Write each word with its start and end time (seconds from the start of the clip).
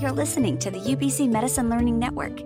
You're 0.00 0.12
listening 0.12 0.56
to 0.60 0.70
the 0.70 0.78
UBC 0.78 1.28
Medicine 1.28 1.68
Learning 1.68 1.98
Network. 1.98 2.40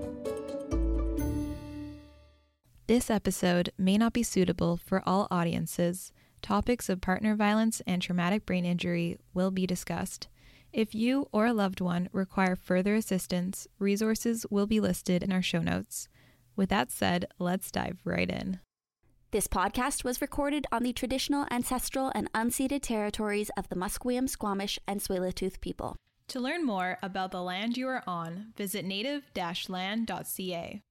This 2.88 3.10
episode 3.10 3.70
may 3.78 3.96
not 3.96 4.12
be 4.12 4.24
suitable 4.24 4.76
for 4.76 5.04
all 5.06 5.28
audiences. 5.30 6.10
Topics 6.42 6.88
of 6.88 7.00
partner 7.00 7.36
violence 7.36 7.80
and 7.86 8.02
traumatic 8.02 8.44
brain 8.44 8.64
injury 8.64 9.18
will 9.34 9.52
be 9.52 9.68
discussed. 9.68 10.26
If 10.72 10.96
you 10.96 11.28
or 11.30 11.46
a 11.46 11.52
loved 11.52 11.80
one 11.80 12.08
require 12.10 12.56
further 12.56 12.96
assistance, 12.96 13.68
resources 13.78 14.44
will 14.50 14.66
be 14.66 14.80
listed 14.80 15.22
in 15.22 15.30
our 15.30 15.40
show 15.40 15.60
notes. 15.60 16.08
With 16.56 16.70
that 16.70 16.90
said, 16.90 17.26
let's 17.38 17.70
dive 17.70 17.98
right 18.02 18.28
in. 18.28 18.58
This 19.30 19.46
podcast 19.46 20.02
was 20.02 20.20
recorded 20.20 20.66
on 20.72 20.82
the 20.82 20.92
traditional, 20.92 21.46
ancestral, 21.52 22.10
and 22.16 22.32
unceded 22.32 22.82
territories 22.82 23.52
of 23.56 23.68
the 23.68 23.76
Musqueam, 23.76 24.28
Squamish, 24.28 24.80
and 24.88 25.00
Tsleil-Waututh 25.00 25.60
people. 25.60 25.94
To 26.28 26.40
learn 26.40 26.64
more 26.64 26.98
about 27.02 27.30
the 27.30 27.42
land 27.42 27.76
you 27.76 27.86
are 27.88 28.02
on, 28.06 28.46
visit 28.56 28.84
native-land.ca. 28.84 30.82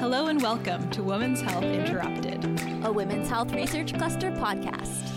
Hello 0.00 0.26
and 0.26 0.42
welcome 0.42 0.90
to 0.90 1.02
Women's 1.02 1.40
Health 1.40 1.64
Interrupted, 1.64 2.44
a 2.84 2.90
Women's 2.90 3.28
Health 3.28 3.52
Research 3.52 3.94
Cluster 3.94 4.32
podcast. 4.32 5.08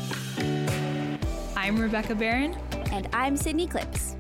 I'm 1.55 1.79
Rebecca 1.79 2.13
Barron. 2.13 2.53
And 2.91 3.09
I'm 3.13 3.35
Sydney 3.35 3.67
Clips. 3.67 4.15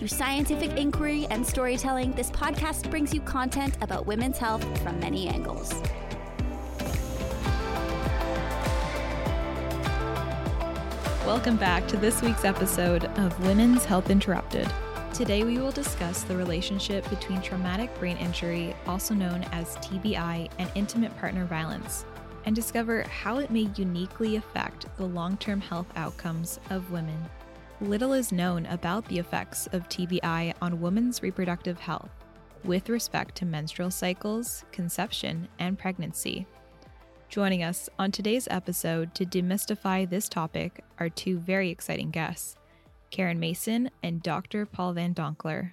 Through 0.00 0.08
scientific 0.08 0.78
inquiry 0.78 1.26
and 1.28 1.46
storytelling, 1.46 2.12
this 2.12 2.30
podcast 2.30 2.88
brings 2.88 3.12
you 3.12 3.20
content 3.20 3.76
about 3.82 4.06
women's 4.06 4.38
health 4.38 4.64
from 4.82 4.98
many 4.98 5.28
angles. 5.28 5.74
Welcome 11.26 11.58
back 11.58 11.86
to 11.88 11.98
this 11.98 12.22
week's 12.22 12.46
episode 12.46 13.04
of 13.18 13.38
Women's 13.46 13.84
Health 13.84 14.08
Interrupted. 14.08 14.66
Today, 15.12 15.44
we 15.44 15.58
will 15.58 15.70
discuss 15.70 16.22
the 16.22 16.34
relationship 16.34 17.06
between 17.10 17.42
traumatic 17.42 17.94
brain 17.98 18.16
injury, 18.16 18.74
also 18.86 19.12
known 19.12 19.44
as 19.52 19.76
TBI, 19.76 20.50
and 20.58 20.70
intimate 20.74 21.14
partner 21.18 21.44
violence, 21.44 22.06
and 22.46 22.56
discover 22.56 23.02
how 23.02 23.36
it 23.36 23.50
may 23.50 23.68
uniquely 23.76 24.36
affect 24.36 24.86
the 24.96 25.04
long 25.04 25.36
term 25.36 25.60
health 25.60 25.92
outcomes 25.94 26.58
of 26.70 26.90
women. 26.90 27.22
Little 27.82 28.12
is 28.12 28.30
known 28.30 28.66
about 28.66 29.06
the 29.06 29.18
effects 29.18 29.66
of 29.68 29.88
TBI 29.88 30.52
on 30.60 30.82
women's 30.82 31.22
reproductive 31.22 31.80
health 31.80 32.10
with 32.62 32.90
respect 32.90 33.34
to 33.36 33.46
menstrual 33.46 33.90
cycles, 33.90 34.66
conception, 34.70 35.48
and 35.58 35.78
pregnancy. 35.78 36.46
Joining 37.30 37.62
us 37.62 37.88
on 37.98 38.12
today's 38.12 38.46
episode 38.50 39.14
to 39.14 39.24
demystify 39.24 40.06
this 40.06 40.28
topic 40.28 40.84
are 40.98 41.08
two 41.08 41.38
very 41.38 41.70
exciting 41.70 42.10
guests, 42.10 42.54
Karen 43.10 43.40
Mason 43.40 43.88
and 44.02 44.22
Dr. 44.22 44.66
Paul 44.66 44.92
van 44.92 45.14
Donkelaar. 45.14 45.72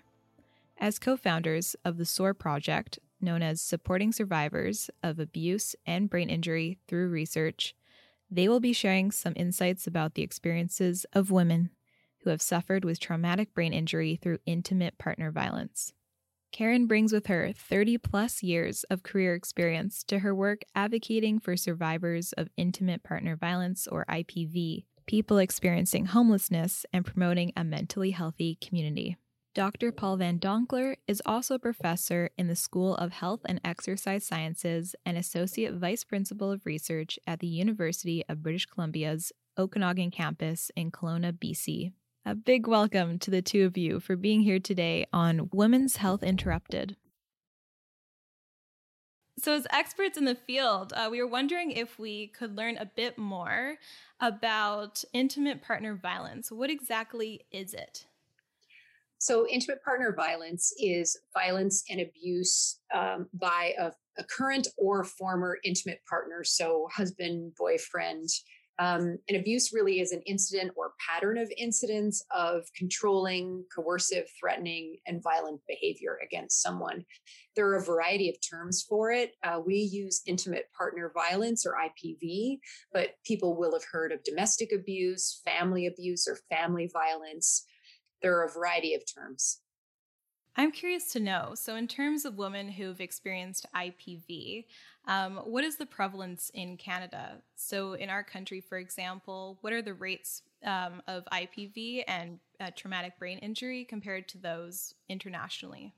As 0.77 0.99
co 0.99 1.17
founders 1.17 1.75
of 1.83 1.97
the 1.97 2.05
SOAR 2.05 2.33
Project, 2.33 2.99
known 3.19 3.41
as 3.41 3.59
Supporting 3.59 4.13
Survivors 4.13 4.89
of 5.03 5.19
Abuse 5.19 5.75
and 5.85 6.09
Brain 6.09 6.29
Injury 6.29 6.79
Through 6.87 7.09
Research, 7.09 7.75
they 8.31 8.47
will 8.47 8.61
be 8.61 8.71
sharing 8.71 9.11
some 9.11 9.33
insights 9.35 9.87
about 9.87 10.13
the 10.13 10.21
experiences 10.21 11.05
of 11.11 11.31
women 11.31 11.71
who 12.27 12.31
have 12.31 12.41
suffered 12.41 12.83
with 12.83 12.99
traumatic 12.99 13.53
brain 13.53 13.71
injury 13.71 14.19
through 14.21 14.37
intimate 14.45 14.97
partner 14.97 15.31
violence. 15.31 15.93
Karen 16.51 16.85
brings 16.85 17.13
with 17.13 17.27
her 17.27 17.53
30 17.53 17.97
plus 17.99 18.43
years 18.43 18.83
of 18.89 19.01
career 19.01 19.33
experience 19.33 20.03
to 20.03 20.19
her 20.19 20.35
work 20.35 20.63
advocating 20.75 21.39
for 21.39 21.55
survivors 21.55 22.33
of 22.33 22.49
intimate 22.57 23.01
partner 23.01 23.37
violence, 23.37 23.87
or 23.87 24.03
IPV, 24.09 24.83
people 25.05 25.37
experiencing 25.37 26.07
homelessness, 26.07 26.85
and 26.91 27.05
promoting 27.05 27.53
a 27.55 27.63
mentally 27.63 28.11
healthy 28.11 28.57
community. 28.61 29.15
Dr. 29.55 29.93
Paul 29.93 30.17
van 30.17 30.37
Donkelaar 30.37 30.97
is 31.07 31.21
also 31.25 31.55
a 31.55 31.59
professor 31.59 32.29
in 32.37 32.47
the 32.47 32.57
School 32.57 32.93
of 32.97 33.13
Health 33.13 33.39
and 33.45 33.61
Exercise 33.63 34.25
Sciences 34.25 34.95
and 35.05 35.17
Associate 35.17 35.73
Vice 35.73 36.03
Principal 36.03 36.51
of 36.51 36.65
Research 36.65 37.17
at 37.25 37.39
the 37.39 37.47
University 37.47 38.21
of 38.27 38.43
British 38.43 38.65
Columbia's 38.65 39.31
Okanagan 39.57 40.11
campus 40.11 40.71
in 40.75 40.91
Kelowna, 40.91 41.31
BC. 41.31 41.93
A 42.27 42.35
big 42.35 42.67
welcome 42.67 43.19
to 43.19 43.31
the 43.31 43.41
two 43.41 43.65
of 43.65 43.77
you 43.77 44.01
for 44.01 44.17
being 44.17 44.41
here 44.41 44.59
today 44.59 45.05
on 45.13 45.49
Women's 45.53 45.95
Health 45.95 46.23
Interrupted. 46.23 46.97
So, 49.39 49.53
as 49.53 49.65
experts 49.69 50.17
in 50.17 50.25
the 50.25 50.35
field, 50.35 50.91
uh, 50.93 51.07
we 51.09 51.21
were 51.21 51.29
wondering 51.29 51.71
if 51.71 51.97
we 51.97 52.27
could 52.27 52.57
learn 52.57 52.75
a 52.75 52.85
bit 52.85 53.17
more 53.17 53.75
about 54.19 55.05
intimate 55.13 55.63
partner 55.63 55.95
violence. 55.95 56.51
What 56.51 56.69
exactly 56.69 57.45
is 57.49 57.73
it? 57.73 58.07
So, 59.19 59.47
intimate 59.47 59.81
partner 59.81 60.13
violence 60.13 60.73
is 60.77 61.17
violence 61.33 61.85
and 61.89 62.01
abuse 62.01 62.81
um, 62.93 63.27
by 63.35 63.73
a, 63.79 63.93
a, 64.17 64.25
current 64.25 64.67
or 64.77 65.05
former 65.05 65.59
intimate 65.63 66.01
partner, 66.09 66.43
so 66.43 66.89
husband, 66.93 67.53
boyfriend. 67.57 68.27
Um, 68.79 69.17
and 69.27 69.37
abuse 69.37 69.71
really 69.73 69.99
is 69.99 70.11
an 70.11 70.21
incident 70.25 70.71
or 70.75 70.93
pattern 71.05 71.37
of 71.37 71.51
incidents 71.57 72.23
of 72.35 72.63
controlling, 72.75 73.65
coercive, 73.73 74.25
threatening, 74.39 74.97
and 75.07 75.23
violent 75.23 75.61
behavior 75.67 76.19
against 76.23 76.61
someone. 76.61 77.03
There 77.55 77.67
are 77.69 77.77
a 77.77 77.83
variety 77.83 78.29
of 78.29 78.35
terms 78.47 78.85
for 78.87 79.11
it. 79.11 79.31
Uh, 79.43 79.59
we 79.65 79.75
use 79.77 80.21
intimate 80.27 80.65
partner 80.77 81.11
violence 81.13 81.65
or 81.65 81.73
IPV, 81.73 82.59
but 82.93 83.11
people 83.25 83.57
will 83.57 83.73
have 83.73 83.85
heard 83.91 84.11
of 84.11 84.23
domestic 84.23 84.71
abuse, 84.71 85.41
family 85.43 85.87
abuse, 85.87 86.27
or 86.27 86.37
family 86.49 86.89
violence 86.93 87.65
there 88.21 88.37
are 88.37 88.45
a 88.45 88.51
variety 88.51 88.93
of 88.93 89.03
terms. 89.05 89.59
I'm 90.55 90.71
curious 90.71 91.11
to 91.11 91.19
know. 91.19 91.51
So, 91.53 91.75
in 91.75 91.87
terms 91.87 92.25
of 92.25 92.37
women 92.37 92.69
who've 92.69 92.99
experienced 92.99 93.67
IPV, 93.75 94.65
um, 95.07 95.37
what 95.37 95.63
is 95.63 95.77
the 95.77 95.85
prevalence 95.85 96.51
in 96.53 96.77
Canada? 96.77 97.41
So, 97.55 97.93
in 97.93 98.09
our 98.09 98.23
country, 98.23 98.59
for 98.61 98.77
example, 98.77 99.57
what 99.61 99.71
are 99.73 99.81
the 99.81 99.93
rates 99.93 100.41
um, 100.65 101.01
of 101.07 101.23
IPV 101.31 102.03
and 102.07 102.39
uh, 102.59 102.71
traumatic 102.75 103.17
brain 103.17 103.39
injury 103.39 103.85
compared 103.85 104.27
to 104.29 104.37
those 104.37 104.93
internationally? 105.07 105.93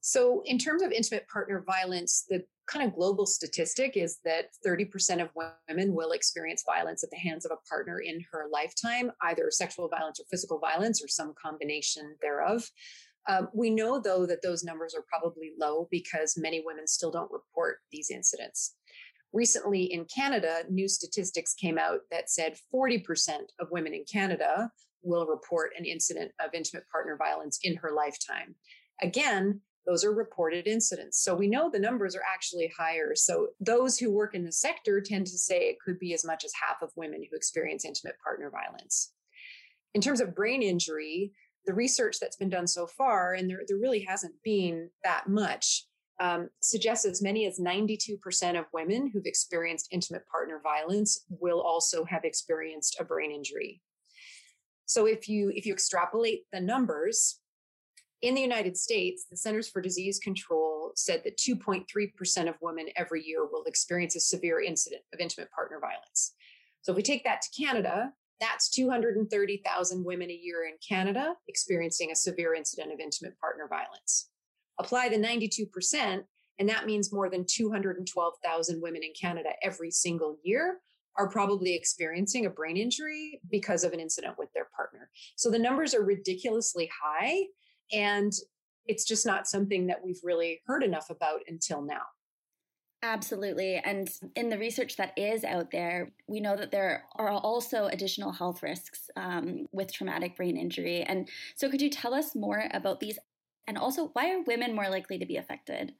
So, 0.00 0.42
in 0.46 0.56
terms 0.56 0.82
of 0.82 0.92
intimate 0.92 1.28
partner 1.28 1.62
violence, 1.66 2.24
the 2.28 2.44
kind 2.66 2.86
of 2.86 2.94
global 2.94 3.26
statistic 3.26 3.96
is 3.96 4.18
that 4.24 4.50
30% 4.66 5.22
of 5.22 5.28
women 5.68 5.94
will 5.94 6.12
experience 6.12 6.64
violence 6.66 7.04
at 7.04 7.10
the 7.10 7.16
hands 7.16 7.44
of 7.44 7.52
a 7.52 7.68
partner 7.68 8.00
in 8.00 8.24
her 8.32 8.46
lifetime, 8.50 9.12
either 9.22 9.50
sexual 9.50 9.88
violence 9.88 10.20
or 10.20 10.24
physical 10.30 10.58
violence 10.58 11.02
or 11.02 11.08
some 11.08 11.34
combination 11.40 12.16
thereof. 12.22 12.68
Um, 13.28 13.48
we 13.52 13.70
know, 13.70 14.00
though, 14.00 14.26
that 14.26 14.42
those 14.42 14.62
numbers 14.64 14.94
are 14.94 15.04
probably 15.08 15.52
low 15.58 15.88
because 15.90 16.38
many 16.38 16.62
women 16.64 16.86
still 16.86 17.10
don't 17.10 17.30
report 17.30 17.78
these 17.90 18.10
incidents. 18.10 18.76
Recently 19.32 19.84
in 19.92 20.04
Canada, 20.04 20.62
new 20.70 20.88
statistics 20.88 21.54
came 21.54 21.78
out 21.78 22.00
that 22.10 22.30
said 22.30 22.56
40% 22.72 23.04
of 23.58 23.70
women 23.70 23.92
in 23.92 24.04
Canada 24.10 24.70
will 25.02 25.26
report 25.26 25.72
an 25.78 25.84
incident 25.84 26.32
of 26.40 26.54
intimate 26.54 26.84
partner 26.90 27.16
violence 27.16 27.58
in 27.62 27.76
her 27.76 27.92
lifetime. 27.92 28.54
Again, 29.02 29.60
those 29.86 30.04
are 30.04 30.12
reported 30.12 30.66
incidents. 30.66 31.22
So 31.22 31.34
we 31.34 31.46
know 31.46 31.70
the 31.70 31.78
numbers 31.78 32.16
are 32.16 32.22
actually 32.32 32.72
higher. 32.76 33.14
So 33.14 33.48
those 33.60 33.98
who 33.98 34.10
work 34.10 34.34
in 34.34 34.44
the 34.44 34.52
sector 34.52 35.00
tend 35.00 35.26
to 35.28 35.38
say 35.38 35.68
it 35.68 35.80
could 35.84 35.98
be 35.98 36.12
as 36.12 36.24
much 36.24 36.44
as 36.44 36.52
half 36.60 36.82
of 36.82 36.90
women 36.96 37.22
who 37.22 37.36
experience 37.36 37.84
intimate 37.84 38.16
partner 38.22 38.50
violence. 38.50 39.12
In 39.94 40.00
terms 40.00 40.20
of 40.20 40.34
brain 40.34 40.60
injury, 40.60 41.32
the 41.66 41.74
research 41.74 42.18
that's 42.20 42.36
been 42.36 42.48
done 42.48 42.66
so 42.66 42.86
far, 42.86 43.34
and 43.34 43.48
there, 43.48 43.62
there 43.66 43.78
really 43.78 44.00
hasn't 44.00 44.34
been 44.42 44.88
that 45.04 45.28
much, 45.28 45.84
um, 46.20 46.48
suggests 46.60 47.04
as 47.04 47.22
many 47.22 47.46
as 47.46 47.58
92% 47.58 48.58
of 48.58 48.64
women 48.72 49.10
who've 49.12 49.26
experienced 49.26 49.88
intimate 49.90 50.26
partner 50.28 50.60
violence 50.62 51.24
will 51.28 51.60
also 51.60 52.04
have 52.04 52.24
experienced 52.24 52.96
a 52.98 53.04
brain 53.04 53.30
injury. 53.30 53.82
So 54.86 55.06
if 55.06 55.28
you 55.28 55.50
if 55.54 55.66
you 55.66 55.72
extrapolate 55.72 56.44
the 56.52 56.60
numbers, 56.60 57.40
in 58.22 58.34
the 58.34 58.40
United 58.40 58.76
States, 58.76 59.26
the 59.30 59.36
Centers 59.36 59.68
for 59.68 59.82
Disease 59.82 60.18
Control 60.18 60.92
said 60.94 61.22
that 61.24 61.36
2.3% 61.36 62.48
of 62.48 62.54
women 62.62 62.86
every 62.96 63.22
year 63.22 63.44
will 63.44 63.64
experience 63.64 64.16
a 64.16 64.20
severe 64.20 64.60
incident 64.60 65.02
of 65.12 65.20
intimate 65.20 65.50
partner 65.50 65.78
violence. 65.80 66.32
So 66.80 66.92
if 66.92 66.96
we 66.96 67.02
take 67.02 67.24
that 67.24 67.42
to 67.42 67.62
Canada, 67.62 68.12
that's 68.40 68.68
230,000 68.70 70.04
women 70.04 70.30
a 70.30 70.34
year 70.34 70.66
in 70.66 70.76
Canada 70.86 71.34
experiencing 71.48 72.10
a 72.10 72.16
severe 72.16 72.54
incident 72.54 72.92
of 72.92 73.00
intimate 73.00 73.38
partner 73.40 73.66
violence. 73.68 74.28
Apply 74.78 75.08
the 75.08 75.16
92%, 75.16 76.22
and 76.58 76.68
that 76.68 76.86
means 76.86 77.12
more 77.12 77.30
than 77.30 77.46
212,000 77.48 78.82
women 78.82 79.02
in 79.02 79.12
Canada 79.18 79.50
every 79.62 79.90
single 79.90 80.36
year 80.42 80.80
are 81.16 81.28
probably 81.28 81.74
experiencing 81.74 82.46
a 82.46 82.50
brain 82.50 82.76
injury 82.76 83.40
because 83.50 83.84
of 83.84 83.92
an 83.92 84.00
incident 84.00 84.34
with 84.38 84.52
their 84.52 84.68
partner. 84.76 85.08
So 85.36 85.50
the 85.50 85.58
numbers 85.58 85.94
are 85.94 86.04
ridiculously 86.04 86.90
high. 87.02 87.44
And 87.92 88.32
it's 88.86 89.04
just 89.04 89.26
not 89.26 89.48
something 89.48 89.86
that 89.86 90.04
we've 90.04 90.20
really 90.22 90.60
heard 90.66 90.82
enough 90.82 91.10
about 91.10 91.40
until 91.48 91.82
now. 91.82 92.02
Absolutely. 93.02 93.76
And 93.76 94.08
in 94.34 94.48
the 94.48 94.58
research 94.58 94.96
that 94.96 95.12
is 95.16 95.44
out 95.44 95.70
there, 95.70 96.12
we 96.26 96.40
know 96.40 96.56
that 96.56 96.70
there 96.70 97.04
are 97.16 97.30
also 97.30 97.86
additional 97.86 98.32
health 98.32 98.62
risks 98.62 99.10
um, 99.16 99.66
with 99.70 99.92
traumatic 99.92 100.36
brain 100.36 100.56
injury. 100.56 101.02
And 101.02 101.28
so, 101.54 101.70
could 101.70 101.82
you 101.82 101.90
tell 101.90 102.14
us 102.14 102.34
more 102.34 102.64
about 102.72 103.00
these? 103.00 103.18
And 103.66 103.76
also, 103.76 104.10
why 104.14 104.32
are 104.32 104.42
women 104.42 104.74
more 104.74 104.88
likely 104.88 105.18
to 105.18 105.26
be 105.26 105.36
affected? 105.36 105.92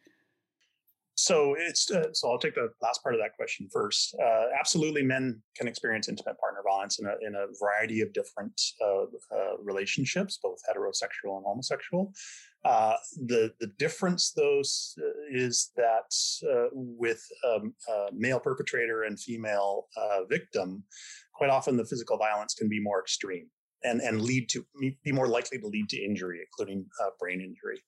So 1.19 1.57
it's 1.59 1.91
uh, 1.91 2.13
so 2.13 2.31
I'll 2.31 2.39
take 2.39 2.55
the 2.55 2.69
last 2.83 3.03
part 3.03 3.15
of 3.15 3.21
that 3.23 3.37
question 3.37 3.69
first. 3.73 4.15
Uh, 4.23 4.45
absolutely, 4.59 5.03
men 5.03 5.41
can 5.57 5.67
experience 5.67 6.09
intimate 6.09 6.39
partner 6.39 6.61
violence 6.63 6.99
in 6.99 7.07
a 7.07 7.15
in 7.27 7.35
a 7.35 7.47
variety 7.59 8.03
of 8.03 8.13
different 8.13 8.61
uh, 8.85 9.05
uh 9.35 9.57
relationships, 9.63 10.39
both 10.43 10.59
heterosexual 10.69 11.39
and 11.39 11.47
homosexual. 11.47 12.13
Uh, 12.67 12.97
the 13.27 13.53
the 13.61 13.69
difference, 13.79 14.33
though, 14.33 14.61
is 15.31 15.71
that 15.77 16.13
uh, 16.51 16.69
with 16.73 17.23
um, 17.49 17.75
a 17.89 18.09
male 18.13 18.41
perpetrator 18.41 19.05
and 19.05 19.21
female 19.21 19.87
victim, 20.29 20.83
quite 21.35 21.51
often 21.51 21.77
the 21.77 21.85
physical 21.85 22.19
violence 22.19 22.55
can 22.55 22.69
be 22.69 22.81
more 22.81 23.01
extreme 23.01 23.47
and 23.85 24.01
and 24.01 24.21
lead 24.21 24.49
to 24.49 24.67
be 25.05 25.13
more 25.13 25.29
likely 25.29 25.59
to 25.59 25.67
lead 25.69 25.89
to 25.89 26.03
injury, 26.03 26.41
including 26.45 26.85
brain 27.21 27.41
injury 27.41 27.81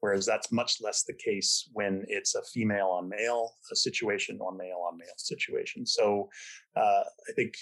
whereas 0.00 0.26
that's 0.26 0.52
much 0.52 0.76
less 0.80 1.02
the 1.04 1.14
case 1.14 1.68
when 1.72 2.04
it's 2.08 2.34
a 2.34 2.42
female 2.54 2.88
on 2.88 3.08
male 3.08 3.52
situation 3.72 4.38
or 4.40 4.54
male 4.54 4.84
on 4.86 4.96
male 4.98 5.08
situation. 5.16 5.86
So 5.86 6.28
uh, 6.76 7.02
I 7.28 7.32
think, 7.34 7.54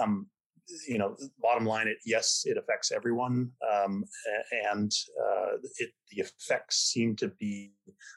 um, 0.00 0.26
you 0.88 0.98
know, 0.98 1.16
bottom 1.40 1.66
line, 1.66 1.88
it 1.88 1.98
yes, 2.04 2.42
it 2.44 2.56
affects 2.56 2.92
everyone, 2.92 3.50
um, 3.72 4.04
and 4.72 4.92
uh, 5.20 5.56
it, 5.78 5.90
the 6.10 6.22
effects 6.22 6.90
seem 6.92 7.16
to 7.16 7.28
be 7.38 7.72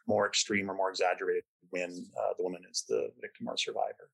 more 0.07 0.27
extreme 0.27 0.69
or 0.69 0.75
more 0.75 0.89
exaggerated 0.89 1.43
when 1.69 2.05
uh, 2.17 2.33
the 2.37 2.43
woman 2.43 2.61
is 2.69 2.83
the 2.87 3.09
victim 3.21 3.47
or 3.47 3.57
survivor. 3.57 4.09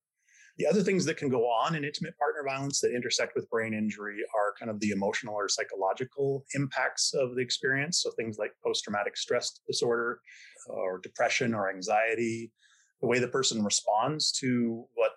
The 0.58 0.66
other 0.66 0.82
things 0.82 1.06
that 1.06 1.16
can 1.16 1.30
go 1.30 1.48
on 1.48 1.74
in 1.74 1.84
intimate 1.84 2.16
partner 2.18 2.42
violence 2.46 2.80
that 2.80 2.94
intersect 2.94 3.34
with 3.34 3.48
brain 3.48 3.72
injury 3.72 4.18
are 4.36 4.54
kind 4.58 4.70
of 4.70 4.78
the 4.80 4.90
emotional 4.90 5.34
or 5.34 5.48
psychological 5.48 6.44
impacts 6.54 7.14
of 7.14 7.34
the 7.34 7.40
experience. 7.40 8.02
So 8.02 8.10
things 8.10 8.36
like 8.38 8.52
post 8.62 8.84
traumatic 8.84 9.16
stress 9.16 9.60
disorder 9.66 10.20
or 10.66 10.98
depression 10.98 11.54
or 11.54 11.70
anxiety, 11.70 12.52
the 13.00 13.06
way 13.06 13.18
the 13.18 13.28
person 13.28 13.64
responds 13.64 14.30
to 14.40 14.84
what 14.94 15.12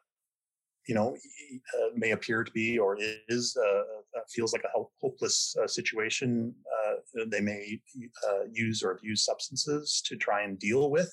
you 0.88 0.96
know 0.96 1.16
uh, 1.78 1.88
may 1.96 2.12
appear 2.12 2.44
to 2.44 2.52
be 2.52 2.78
or 2.78 2.98
is 3.28 3.58
uh, 3.58 3.80
uh 4.18 4.22
feels 4.34 4.54
like 4.54 4.64
a 4.64 4.84
hopeless 5.02 5.56
uh, 5.62 5.68
situation 5.68 6.54
uh, 6.88 7.24
they 7.28 7.42
may 7.42 7.80
uh, 8.28 8.44
use 8.52 8.84
or 8.84 8.92
abuse 8.92 9.26
substances 9.26 10.02
to 10.06 10.16
try 10.16 10.44
and 10.44 10.60
deal 10.60 10.90
with 10.90 11.12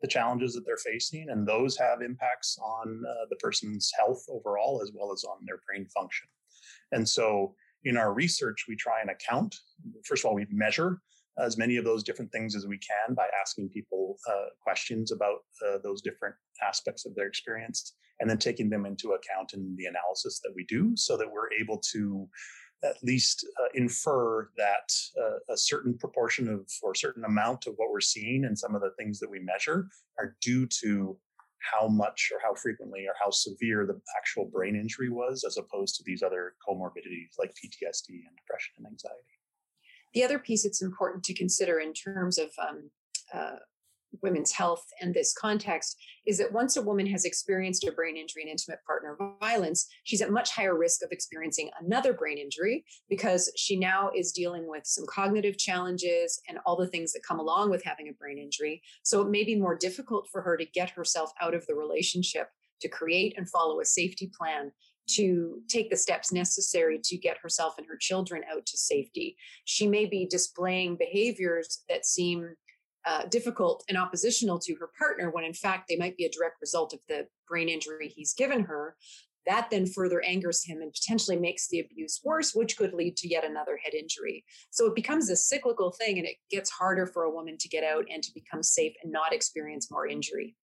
the 0.00 0.08
challenges 0.08 0.54
that 0.54 0.64
they're 0.66 0.76
facing 0.76 1.28
and 1.30 1.46
those 1.46 1.76
have 1.76 2.02
impacts 2.02 2.58
on 2.62 3.02
the 3.30 3.36
person's 3.36 3.92
health 3.98 4.24
overall 4.28 4.80
as 4.82 4.90
well 4.94 5.12
as 5.12 5.24
on 5.24 5.38
their 5.46 5.58
brain 5.66 5.86
function. 5.94 6.26
And 6.92 7.08
so 7.08 7.54
in 7.84 7.96
our 7.96 8.12
research 8.12 8.64
we 8.68 8.76
try 8.76 9.00
and 9.00 9.10
account 9.10 9.54
first 10.04 10.24
of 10.24 10.28
all 10.28 10.34
we 10.34 10.46
measure 10.50 11.00
as 11.38 11.56
many 11.56 11.76
of 11.76 11.84
those 11.84 12.02
different 12.02 12.30
things 12.30 12.54
as 12.54 12.66
we 12.66 12.78
can 12.78 13.14
by 13.14 13.26
asking 13.40 13.68
people 13.70 14.16
questions 14.62 15.12
about 15.12 15.38
those 15.82 16.02
different 16.02 16.34
aspects 16.62 17.06
of 17.06 17.14
their 17.14 17.26
experience 17.26 17.94
and 18.22 18.30
then 18.30 18.38
taking 18.38 18.70
them 18.70 18.86
into 18.86 19.10
account 19.10 19.52
in 19.52 19.74
the 19.76 19.86
analysis 19.86 20.40
that 20.44 20.52
we 20.54 20.64
do 20.66 20.92
so 20.96 21.16
that 21.16 21.30
we're 21.30 21.52
able 21.60 21.76
to 21.76 22.28
at 22.84 23.02
least 23.02 23.44
uh, 23.60 23.68
infer 23.74 24.48
that 24.56 24.92
uh, 25.20 25.52
a 25.52 25.56
certain 25.56 25.98
proportion 25.98 26.48
of 26.48 26.64
or 26.84 26.92
a 26.92 26.96
certain 26.96 27.24
amount 27.24 27.66
of 27.66 27.74
what 27.76 27.90
we're 27.90 28.00
seeing 28.00 28.44
and 28.44 28.56
some 28.56 28.76
of 28.76 28.80
the 28.80 28.92
things 28.96 29.18
that 29.18 29.28
we 29.28 29.40
measure 29.40 29.88
are 30.20 30.36
due 30.40 30.66
to 30.66 31.18
how 31.58 31.88
much 31.88 32.30
or 32.32 32.38
how 32.44 32.54
frequently 32.54 33.06
or 33.06 33.14
how 33.20 33.30
severe 33.30 33.86
the 33.86 34.00
actual 34.16 34.44
brain 34.46 34.76
injury 34.76 35.10
was 35.10 35.44
as 35.44 35.58
opposed 35.58 35.96
to 35.96 36.04
these 36.04 36.22
other 36.22 36.54
comorbidities 36.68 37.38
like 37.40 37.50
PTSD 37.50 38.08
and 38.08 38.36
depression 38.36 38.74
and 38.78 38.86
anxiety. 38.86 39.18
The 40.14 40.22
other 40.22 40.38
piece 40.38 40.62
that's 40.62 40.82
important 40.82 41.24
to 41.24 41.34
consider 41.34 41.80
in 41.80 41.92
terms 41.92 42.38
of 42.38 42.50
um, 42.58 42.90
uh, 43.34 43.56
women's 44.20 44.52
health 44.52 44.84
and 45.00 45.14
this 45.14 45.32
context 45.32 45.96
is 46.26 46.38
that 46.38 46.52
once 46.52 46.76
a 46.76 46.82
woman 46.82 47.06
has 47.06 47.24
experienced 47.24 47.84
a 47.84 47.92
brain 47.92 48.16
injury 48.16 48.42
and 48.42 48.50
intimate 48.50 48.78
partner 48.86 49.16
violence, 49.40 49.88
she's 50.04 50.22
at 50.22 50.30
much 50.30 50.50
higher 50.50 50.76
risk 50.76 51.02
of 51.02 51.10
experiencing 51.10 51.70
another 51.80 52.12
brain 52.12 52.38
injury 52.38 52.84
because 53.08 53.50
she 53.56 53.76
now 53.76 54.10
is 54.14 54.32
dealing 54.32 54.68
with 54.68 54.86
some 54.86 55.04
cognitive 55.08 55.58
challenges 55.58 56.40
and 56.48 56.58
all 56.66 56.76
the 56.76 56.88
things 56.88 57.12
that 57.12 57.22
come 57.26 57.40
along 57.40 57.70
with 57.70 57.84
having 57.84 58.08
a 58.08 58.12
brain 58.12 58.38
injury. 58.38 58.82
So 59.02 59.22
it 59.22 59.30
may 59.30 59.44
be 59.44 59.56
more 59.56 59.76
difficult 59.76 60.28
for 60.30 60.42
her 60.42 60.56
to 60.56 60.64
get 60.64 60.90
herself 60.90 61.32
out 61.40 61.54
of 61.54 61.66
the 61.66 61.74
relationship, 61.74 62.48
to 62.80 62.88
create 62.88 63.34
and 63.36 63.48
follow 63.48 63.80
a 63.80 63.84
safety 63.84 64.30
plan 64.38 64.72
to 65.08 65.60
take 65.68 65.90
the 65.90 65.96
steps 65.96 66.32
necessary 66.32 66.98
to 67.02 67.16
get 67.16 67.38
herself 67.38 67.74
and 67.76 67.86
her 67.86 67.96
children 67.96 68.42
out 68.50 68.64
to 68.66 68.76
safety. 68.76 69.36
She 69.64 69.86
may 69.86 70.06
be 70.06 70.26
displaying 70.26 70.96
behaviors 70.96 71.82
that 71.88 72.06
seem 72.06 72.54
uh, 73.06 73.26
difficult 73.26 73.84
and 73.88 73.98
oppositional 73.98 74.58
to 74.60 74.74
her 74.76 74.90
partner 74.98 75.30
when 75.30 75.44
in 75.44 75.54
fact 75.54 75.88
they 75.88 75.96
might 75.96 76.16
be 76.16 76.24
a 76.24 76.30
direct 76.30 76.60
result 76.60 76.92
of 76.92 77.00
the 77.08 77.26
brain 77.48 77.68
injury 77.68 78.08
he's 78.08 78.34
given 78.34 78.64
her. 78.64 78.96
That 79.44 79.70
then 79.70 79.86
further 79.86 80.22
angers 80.22 80.64
him 80.64 80.82
and 80.82 80.92
potentially 80.92 81.36
makes 81.36 81.66
the 81.68 81.80
abuse 81.80 82.20
worse 82.24 82.54
which 82.54 82.76
could 82.76 82.94
lead 82.94 83.16
to 83.18 83.28
yet 83.28 83.44
another 83.44 83.76
head 83.82 83.92
injury. 83.92 84.44
So 84.70 84.86
it 84.86 84.94
becomes 84.94 85.30
a 85.30 85.36
cyclical 85.36 85.90
thing 85.90 86.18
and 86.18 86.26
it 86.26 86.36
gets 86.48 86.70
harder 86.70 87.06
for 87.06 87.24
a 87.24 87.30
woman 87.30 87.58
to 87.58 87.68
get 87.68 87.82
out 87.82 88.04
and 88.08 88.22
to 88.22 88.32
become 88.34 88.62
safe 88.62 88.92
and 89.02 89.10
not 89.10 89.32
experience 89.32 89.90
more 89.90 90.06
injury 90.06 90.54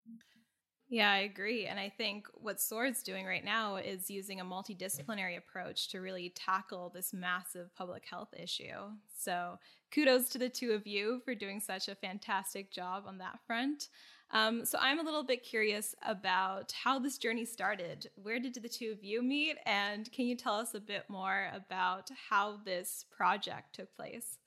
yeah, 0.90 1.12
I 1.12 1.20
agree. 1.20 1.68
And 1.68 1.80
I 1.80 1.90
think 1.90 2.26
what 2.34 2.60
SOAR's 2.60 3.04
doing 3.04 3.26
right 3.26 3.46
now 3.46 3.76
is 3.76 4.10
using 4.10 4.40
a 4.40 4.46
multidisciplinary 4.46 5.38
approach 5.38 5.90
to 5.90 6.02
really 6.02 6.34
tackle 6.36 6.90
this 6.90 7.14
massive 7.14 7.74
public 7.76 8.06
health 8.10 8.34
issue. 8.36 8.90
So 9.16 9.60
kudos 9.94 10.30
to 10.30 10.40
the 10.40 10.50
two 10.50 10.72
of 10.72 10.88
you 10.88 11.22
for 11.24 11.36
doing 11.36 11.60
such 11.60 11.90
a 11.90 11.96
fantastic 11.96 12.72
job 12.72 13.04
on 13.06 13.20
that 13.20 13.40
front. 13.46 13.90
Um, 14.32 14.66
so 14.66 14.80
I'm 14.82 15.00
a 15.00 15.04
little 15.04 15.24
bit 15.24 15.44
curious 15.44 15.94
about 16.04 16.72
how 16.72 16.98
this 16.98 17.20
journey 17.20 17.46
started. 17.46 18.10
Where 18.16 18.40
did 18.40 18.56
the 18.56 18.70
two 18.70 18.92
of 18.92 19.04
you 19.04 19.22
meet? 19.22 19.58
And 19.68 20.12
can 20.12 20.26
you 20.26 20.36
tell 20.36 20.56
us 20.56 20.74
a 20.74 20.80
bit 20.80 21.06
more 21.08 21.52
about 21.54 22.10
how 22.30 22.58
this 22.66 23.06
project 23.16 23.76
took 23.76 23.96
place? 23.96 24.38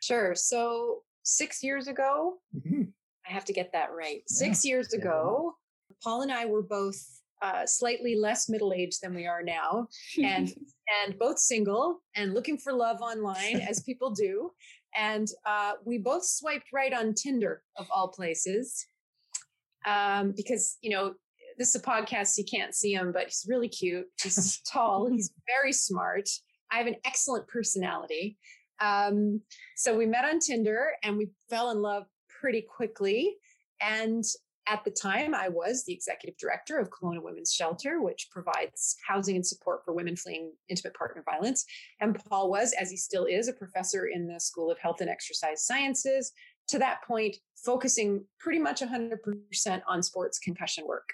Sure. 0.00 0.34
So 0.34 1.02
six 1.22 1.62
years 1.62 1.86
ago, 1.86 2.38
mm-hmm. 2.56 2.82
I 3.28 3.32
have 3.32 3.44
to 3.46 3.52
get 3.52 3.72
that 3.72 3.92
right. 3.92 4.22
Yeah. 4.28 4.36
Six 4.46 4.64
years 4.64 4.92
ago, 4.92 5.54
Paul 6.02 6.22
and 6.22 6.32
I 6.32 6.46
were 6.46 6.62
both 6.62 6.96
uh, 7.42 7.66
slightly 7.66 8.14
less 8.14 8.48
middle 8.48 8.72
aged 8.72 9.00
than 9.02 9.14
we 9.14 9.26
are 9.26 9.42
now, 9.42 9.88
and 10.22 10.54
and 11.04 11.18
both 11.18 11.38
single 11.38 12.00
and 12.14 12.34
looking 12.34 12.56
for 12.56 12.72
love 12.72 13.00
online, 13.00 13.56
as 13.68 13.82
people 13.82 14.10
do. 14.10 14.50
And 14.96 15.26
uh, 15.46 15.72
we 15.84 15.98
both 15.98 16.24
swiped 16.24 16.66
right 16.72 16.92
on 16.92 17.14
Tinder, 17.14 17.62
of 17.76 17.86
all 17.90 18.08
places, 18.08 18.86
um, 19.86 20.32
because 20.36 20.78
you 20.82 20.90
know 20.90 21.14
this 21.58 21.74
is 21.74 21.76
a 21.76 21.84
podcast. 21.84 22.38
You 22.38 22.44
can't 22.44 22.74
see 22.74 22.92
him, 22.92 23.12
but 23.12 23.24
he's 23.24 23.46
really 23.48 23.68
cute. 23.68 24.06
He's 24.22 24.60
tall. 24.72 25.10
He's 25.10 25.32
very 25.46 25.72
smart. 25.72 26.28
I 26.70 26.78
have 26.78 26.86
an 26.86 26.96
excellent 27.04 27.48
personality. 27.48 28.38
Um, 28.80 29.40
so 29.76 29.96
we 29.96 30.06
met 30.06 30.24
on 30.24 30.40
Tinder 30.40 30.92
and 31.04 31.16
we 31.16 31.30
fell 31.48 31.70
in 31.70 31.80
love 31.80 32.04
pretty 32.42 32.60
quickly. 32.60 33.36
And 33.80 34.24
at 34.68 34.84
the 34.84 34.90
time, 34.90 35.34
I 35.34 35.48
was 35.48 35.84
the 35.84 35.92
executive 35.92 36.36
director 36.38 36.78
of 36.78 36.90
Kelowna 36.90 37.22
Women's 37.22 37.52
Shelter, 37.52 38.02
which 38.02 38.28
provides 38.30 38.96
housing 39.06 39.36
and 39.36 39.46
support 39.46 39.84
for 39.84 39.94
women 39.94 40.16
fleeing 40.16 40.52
intimate 40.68 40.94
partner 40.94 41.22
violence. 41.24 41.64
And 42.00 42.20
Paul 42.28 42.50
was, 42.50 42.74
as 42.78 42.90
he 42.90 42.96
still 42.96 43.24
is, 43.24 43.48
a 43.48 43.52
professor 43.52 44.06
in 44.06 44.26
the 44.26 44.40
School 44.40 44.70
of 44.70 44.78
Health 44.78 45.00
and 45.00 45.08
Exercise 45.08 45.64
Sciences. 45.64 46.32
To 46.68 46.78
that 46.78 47.02
point, 47.06 47.36
focusing 47.64 48.24
pretty 48.38 48.58
much 48.58 48.80
100% 48.80 49.82
on 49.86 50.02
sports 50.02 50.38
concussion 50.38 50.86
work. 50.86 51.08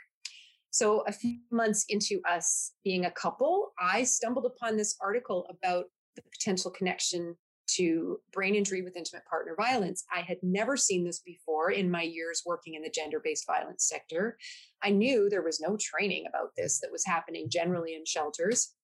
So, 0.71 1.01
a 1.07 1.13
few 1.13 1.39
months 1.51 1.87
into 1.89 2.21
us 2.31 2.73
being 2.85 3.07
a 3.07 3.11
couple, 3.11 3.73
I 3.79 4.05
stumbled 4.05 4.47
upon 4.47 4.77
this 4.77 4.97
article 5.01 5.47
about 5.49 5.87
the 6.17 6.23
potential 6.31 6.71
connection 6.71 7.37
to 7.77 8.21
brain 8.33 8.55
injury 8.55 8.83
with 8.83 8.97
intimate 8.97 9.25
partner 9.27 9.55
violence. 9.57 10.05
I 10.15 10.21
had 10.21 10.39
never 10.43 10.77
seen 10.77 11.05
this 11.05 11.21
before 11.21 11.71
in 11.71 11.91
my 11.91 12.03
years 12.03 12.43
working 12.45 12.75
in 12.75 12.83
the 12.83 12.91
gender 12.91 13.21
based 13.23 13.47
violence 13.47 13.89
sector. 13.89 14.39
I 14.83 14.91
knew 14.91 15.29
there 15.29 15.43
was 15.43 15.61
no 15.61 15.77
training 15.81 16.25
about 16.29 16.53
this 16.57 16.81
that 16.81 16.93
was 16.93 17.05
happening 17.05 17.49
generally 17.51 17.95
in 17.95 18.05
shelters. 18.05 18.75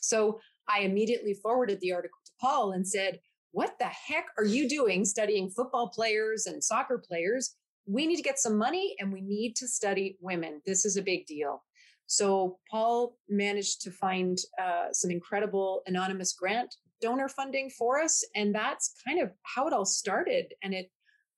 So 0.00 0.40
I 0.68 0.80
immediately 0.80 1.34
forwarded 1.34 1.80
the 1.80 1.92
article 1.92 2.18
to 2.24 2.32
Paul 2.40 2.72
and 2.72 2.86
said, 2.86 3.20
What 3.52 3.78
the 3.78 3.86
heck 3.86 4.26
are 4.38 4.44
you 4.44 4.68
doing 4.68 5.04
studying 5.04 5.50
football 5.50 5.88
players 5.88 6.46
and 6.46 6.62
soccer 6.62 6.98
players? 6.98 7.56
We 7.86 8.06
need 8.06 8.16
to 8.16 8.22
get 8.22 8.38
some 8.38 8.56
money 8.56 8.94
and 9.00 9.12
we 9.12 9.20
need 9.20 9.56
to 9.56 9.68
study 9.68 10.16
women. 10.20 10.62
This 10.64 10.84
is 10.84 10.96
a 10.96 11.02
big 11.02 11.26
deal. 11.26 11.62
So 12.06 12.58
Paul 12.70 13.16
managed 13.28 13.80
to 13.82 13.90
find 13.90 14.38
uh, 14.60 14.92
some 14.92 15.10
incredible 15.10 15.82
anonymous 15.86 16.34
grant 16.34 16.74
donor 17.02 17.28
funding 17.28 17.68
for 17.68 18.00
us. 18.00 18.24
And 18.34 18.54
that's 18.54 18.94
kind 19.06 19.20
of 19.20 19.30
how 19.42 19.66
it 19.66 19.74
all 19.74 19.84
started. 19.84 20.54
And 20.62 20.72
it 20.72 20.90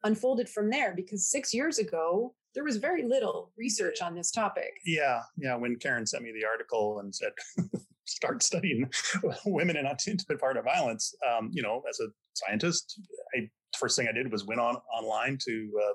unfolded 0.04 0.49
from 0.49 0.71
there 0.71 0.94
because 0.94 1.28
six 1.28 1.52
years 1.52 1.78
ago, 1.78 2.35
there 2.54 2.62
was 2.62 2.76
very 2.76 3.02
little 3.02 3.52
research 3.59 4.00
on 4.00 4.14
this 4.14 4.30
topic. 4.30 4.71
Yeah. 4.87 5.21
Yeah. 5.37 5.56
When 5.56 5.76
Karen 5.76 6.06
sent 6.06 6.23
me 6.23 6.33
the 6.33 6.47
article 6.47 7.00
and 7.00 7.12
said, 7.12 7.33
start 8.04 8.42
studying 8.42 8.88
women 9.47 9.76
and 9.76 9.88
intimate 10.06 10.38
partner 10.38 10.62
violence, 10.62 11.14
um, 11.28 11.50
you 11.52 11.62
know, 11.62 11.83
as 11.88 11.99
a 12.00 12.09
scientist, 12.35 13.00
I 13.35 13.49
first 13.76 13.97
thing 13.97 14.06
I 14.09 14.12
did 14.12 14.30
was 14.30 14.44
went 14.44 14.61
on 14.61 14.76
online 14.92 15.38
to 15.44 15.71
uh, 15.83 15.94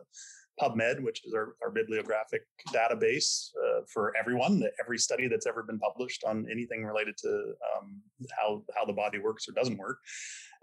PubMed, 0.62 1.02
which 1.02 1.26
is 1.26 1.34
our, 1.34 1.56
our 1.64 1.72
bibliographic 1.72 2.42
database 2.74 3.50
uh, 3.64 3.82
for 3.92 4.14
everyone, 4.18 4.64
every 4.84 4.98
study 4.98 5.28
that's 5.28 5.48
ever 5.48 5.64
been 5.64 5.80
published 5.80 6.24
on 6.26 6.48
anything 6.52 6.86
related 6.86 7.16
to 7.18 7.54
um, 7.76 8.02
how 8.38 8.64
how 8.76 8.86
the 8.86 8.94
body 8.94 9.20
works 9.20 9.48
or 9.48 9.54
doesn't 9.54 9.78
work, 9.78 10.00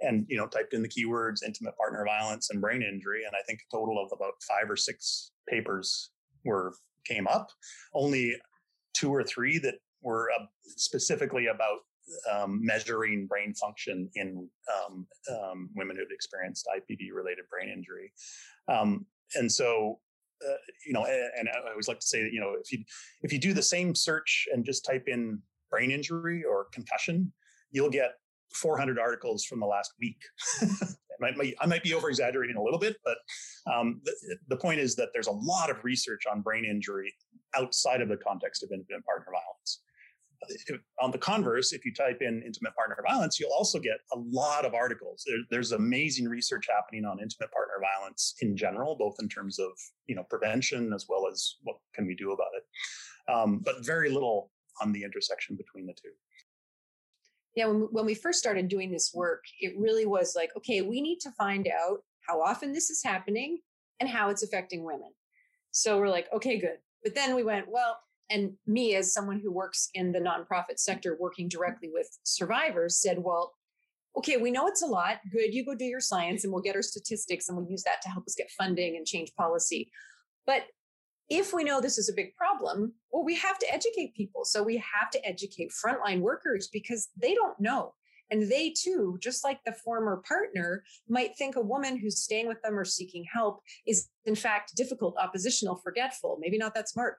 and 0.00 0.26
you 0.28 0.36
know 0.36 0.46
typed 0.46 0.74
in 0.74 0.82
the 0.82 0.88
keywords 0.88 1.42
intimate 1.44 1.76
partner 1.76 2.04
violence 2.04 2.50
and 2.50 2.60
brain 2.60 2.82
injury, 2.82 3.24
and 3.24 3.34
I 3.34 3.42
think 3.46 3.60
a 3.60 3.76
total 3.76 4.02
of 4.02 4.10
about 4.12 4.34
five 4.46 4.70
or 4.70 4.76
six 4.76 5.32
papers 5.48 6.10
were 6.44 6.74
came 7.04 7.26
up. 7.26 7.48
Only 7.94 8.34
two 8.94 9.10
or 9.14 9.22
three 9.22 9.58
that 9.58 9.76
were 10.02 10.30
uh, 10.38 10.44
specifically 10.76 11.46
about 11.46 11.78
um, 12.30 12.60
measuring 12.62 13.26
brain 13.26 13.52
function 13.54 14.08
in 14.14 14.48
um, 14.74 15.06
um, 15.30 15.70
women 15.74 15.96
who've 15.96 16.10
experienced 16.10 16.68
IPV 16.74 17.08
related 17.12 17.44
brain 17.50 17.68
injury. 17.68 18.12
And 19.34 19.50
so, 19.50 19.98
uh, 20.46 20.54
you 20.86 20.92
know, 20.92 21.04
and, 21.04 21.30
and, 21.38 21.48
I 21.48 21.70
always 21.70 21.88
like 21.88 22.00
to 22.00 22.06
say 22.06 22.22
that, 22.22 22.32
you 22.32 22.40
know, 22.40 22.54
if 22.60 22.70
you, 22.70 22.84
if 23.22 23.32
you 23.32 23.38
do 23.38 23.52
the 23.52 23.62
same 23.62 23.94
search 23.94 24.46
and 24.52 24.64
just 24.64 24.84
type 24.84 25.04
in 25.06 25.40
brain 25.70 25.90
injury 25.90 26.44
or 26.44 26.66
concussion, 26.72 27.32
you'll 27.70 27.90
get 27.90 28.12
400 28.54 28.98
articles 28.98 29.44
from 29.44 29.60
the 29.60 29.66
last 29.66 29.92
week. 30.00 30.18
I, 30.62 31.34
might, 31.34 31.54
I 31.60 31.66
might 31.66 31.82
be 31.82 31.94
over 31.94 32.08
exaggerating 32.08 32.56
a 32.56 32.62
little 32.62 32.78
bit, 32.78 32.96
but 33.04 33.16
um, 33.72 34.00
the, 34.04 34.36
the 34.48 34.56
point 34.56 34.80
is 34.80 34.94
that 34.96 35.08
there's 35.14 35.26
a 35.26 35.32
lot 35.32 35.70
of 35.70 35.82
research 35.82 36.24
on 36.30 36.42
brain 36.42 36.64
injury 36.64 37.12
outside 37.56 38.02
of 38.02 38.08
the 38.08 38.18
context 38.18 38.62
of 38.62 38.70
intimate 38.72 39.04
partner 39.04 39.32
violence 39.32 39.80
on 41.00 41.10
the 41.10 41.18
converse, 41.18 41.72
if 41.72 41.84
you 41.84 41.92
type 41.92 42.18
in 42.20 42.42
intimate 42.44 42.74
partner 42.74 42.96
violence, 43.06 43.38
you'll 43.38 43.52
also 43.52 43.78
get 43.78 43.98
a 44.12 44.18
lot 44.18 44.64
of 44.64 44.74
articles. 44.74 45.24
There, 45.26 45.38
there's 45.50 45.72
amazing 45.72 46.26
research 46.26 46.66
happening 46.68 47.04
on 47.04 47.20
intimate 47.20 47.50
partner 47.52 47.74
violence 47.80 48.34
in 48.40 48.56
general, 48.56 48.96
both 48.96 49.16
in 49.20 49.28
terms 49.28 49.58
of 49.58 49.70
you 50.06 50.14
know 50.14 50.24
prevention 50.24 50.92
as 50.92 51.06
well 51.08 51.26
as 51.30 51.56
what 51.62 51.76
can 51.94 52.06
we 52.06 52.14
do 52.14 52.32
about 52.32 52.50
it, 52.56 53.32
um, 53.32 53.60
but 53.64 53.84
very 53.84 54.10
little 54.10 54.50
on 54.80 54.92
the 54.92 55.02
intersection 55.02 55.56
between 55.56 55.86
the 55.86 55.94
two. 55.94 56.10
Yeah, 57.54 57.68
when, 57.68 57.88
when 57.90 58.06
we 58.06 58.14
first 58.14 58.38
started 58.38 58.68
doing 58.68 58.92
this 58.92 59.12
work, 59.14 59.44
it 59.60 59.74
really 59.78 60.04
was 60.04 60.34
like, 60.36 60.50
okay, 60.56 60.82
we 60.82 61.00
need 61.00 61.20
to 61.20 61.30
find 61.32 61.68
out 61.68 62.00
how 62.28 62.42
often 62.42 62.72
this 62.72 62.90
is 62.90 63.02
happening 63.02 63.58
and 63.98 64.08
how 64.08 64.28
it's 64.28 64.42
affecting 64.42 64.84
women. 64.84 65.10
So 65.70 65.98
we're 65.98 66.10
like, 66.10 66.28
okay, 66.34 66.58
good. 66.58 66.78
But 67.02 67.14
then 67.14 67.34
we 67.34 67.42
went, 67.42 67.66
well, 67.68 67.98
and 68.30 68.52
me 68.66 68.94
as 68.94 69.12
someone 69.12 69.40
who 69.40 69.52
works 69.52 69.90
in 69.94 70.12
the 70.12 70.18
nonprofit 70.18 70.78
sector 70.78 71.16
working 71.18 71.48
directly 71.48 71.90
with 71.92 72.18
survivors 72.24 73.00
said 73.00 73.18
well 73.18 73.54
okay 74.16 74.36
we 74.36 74.50
know 74.50 74.66
it's 74.66 74.82
a 74.82 74.86
lot. 74.86 75.18
Good 75.30 75.54
you 75.54 75.64
go 75.64 75.74
do 75.74 75.84
your 75.84 76.00
science 76.00 76.44
and 76.44 76.52
we'll 76.52 76.62
get 76.62 76.76
our 76.76 76.82
statistics 76.82 77.48
and 77.48 77.56
we'll 77.56 77.70
use 77.70 77.82
that 77.84 78.02
to 78.02 78.08
help 78.08 78.24
us 78.26 78.34
get 78.36 78.50
funding 78.50 78.96
and 78.96 79.06
change 79.06 79.34
policy. 79.36 79.90
But 80.46 80.64
if 81.28 81.52
we 81.52 81.64
know 81.64 81.80
this 81.80 81.98
is 81.98 82.08
a 82.08 82.14
big 82.14 82.34
problem 82.36 82.92
well 83.10 83.24
we 83.24 83.36
have 83.36 83.58
to 83.58 83.72
educate 83.72 84.14
people. 84.14 84.44
So 84.44 84.62
we 84.62 84.76
have 84.76 85.10
to 85.12 85.26
educate 85.26 85.70
frontline 85.70 86.20
workers 86.20 86.68
because 86.72 87.08
they 87.20 87.34
don't 87.34 87.58
know. 87.60 87.94
And 88.30 88.50
they 88.50 88.70
too, 88.70 89.18
just 89.22 89.44
like 89.44 89.60
the 89.64 89.72
former 89.72 90.22
partner, 90.28 90.82
might 91.08 91.36
think 91.36 91.56
a 91.56 91.60
woman 91.60 91.96
who's 91.96 92.22
staying 92.22 92.48
with 92.48 92.60
them 92.62 92.78
or 92.78 92.84
seeking 92.84 93.24
help 93.32 93.60
is 93.86 94.08
in 94.24 94.34
fact 94.34 94.74
difficult, 94.74 95.16
oppositional, 95.16 95.76
forgetful, 95.76 96.38
maybe 96.40 96.58
not 96.58 96.74
that 96.74 96.88
smart 96.88 97.18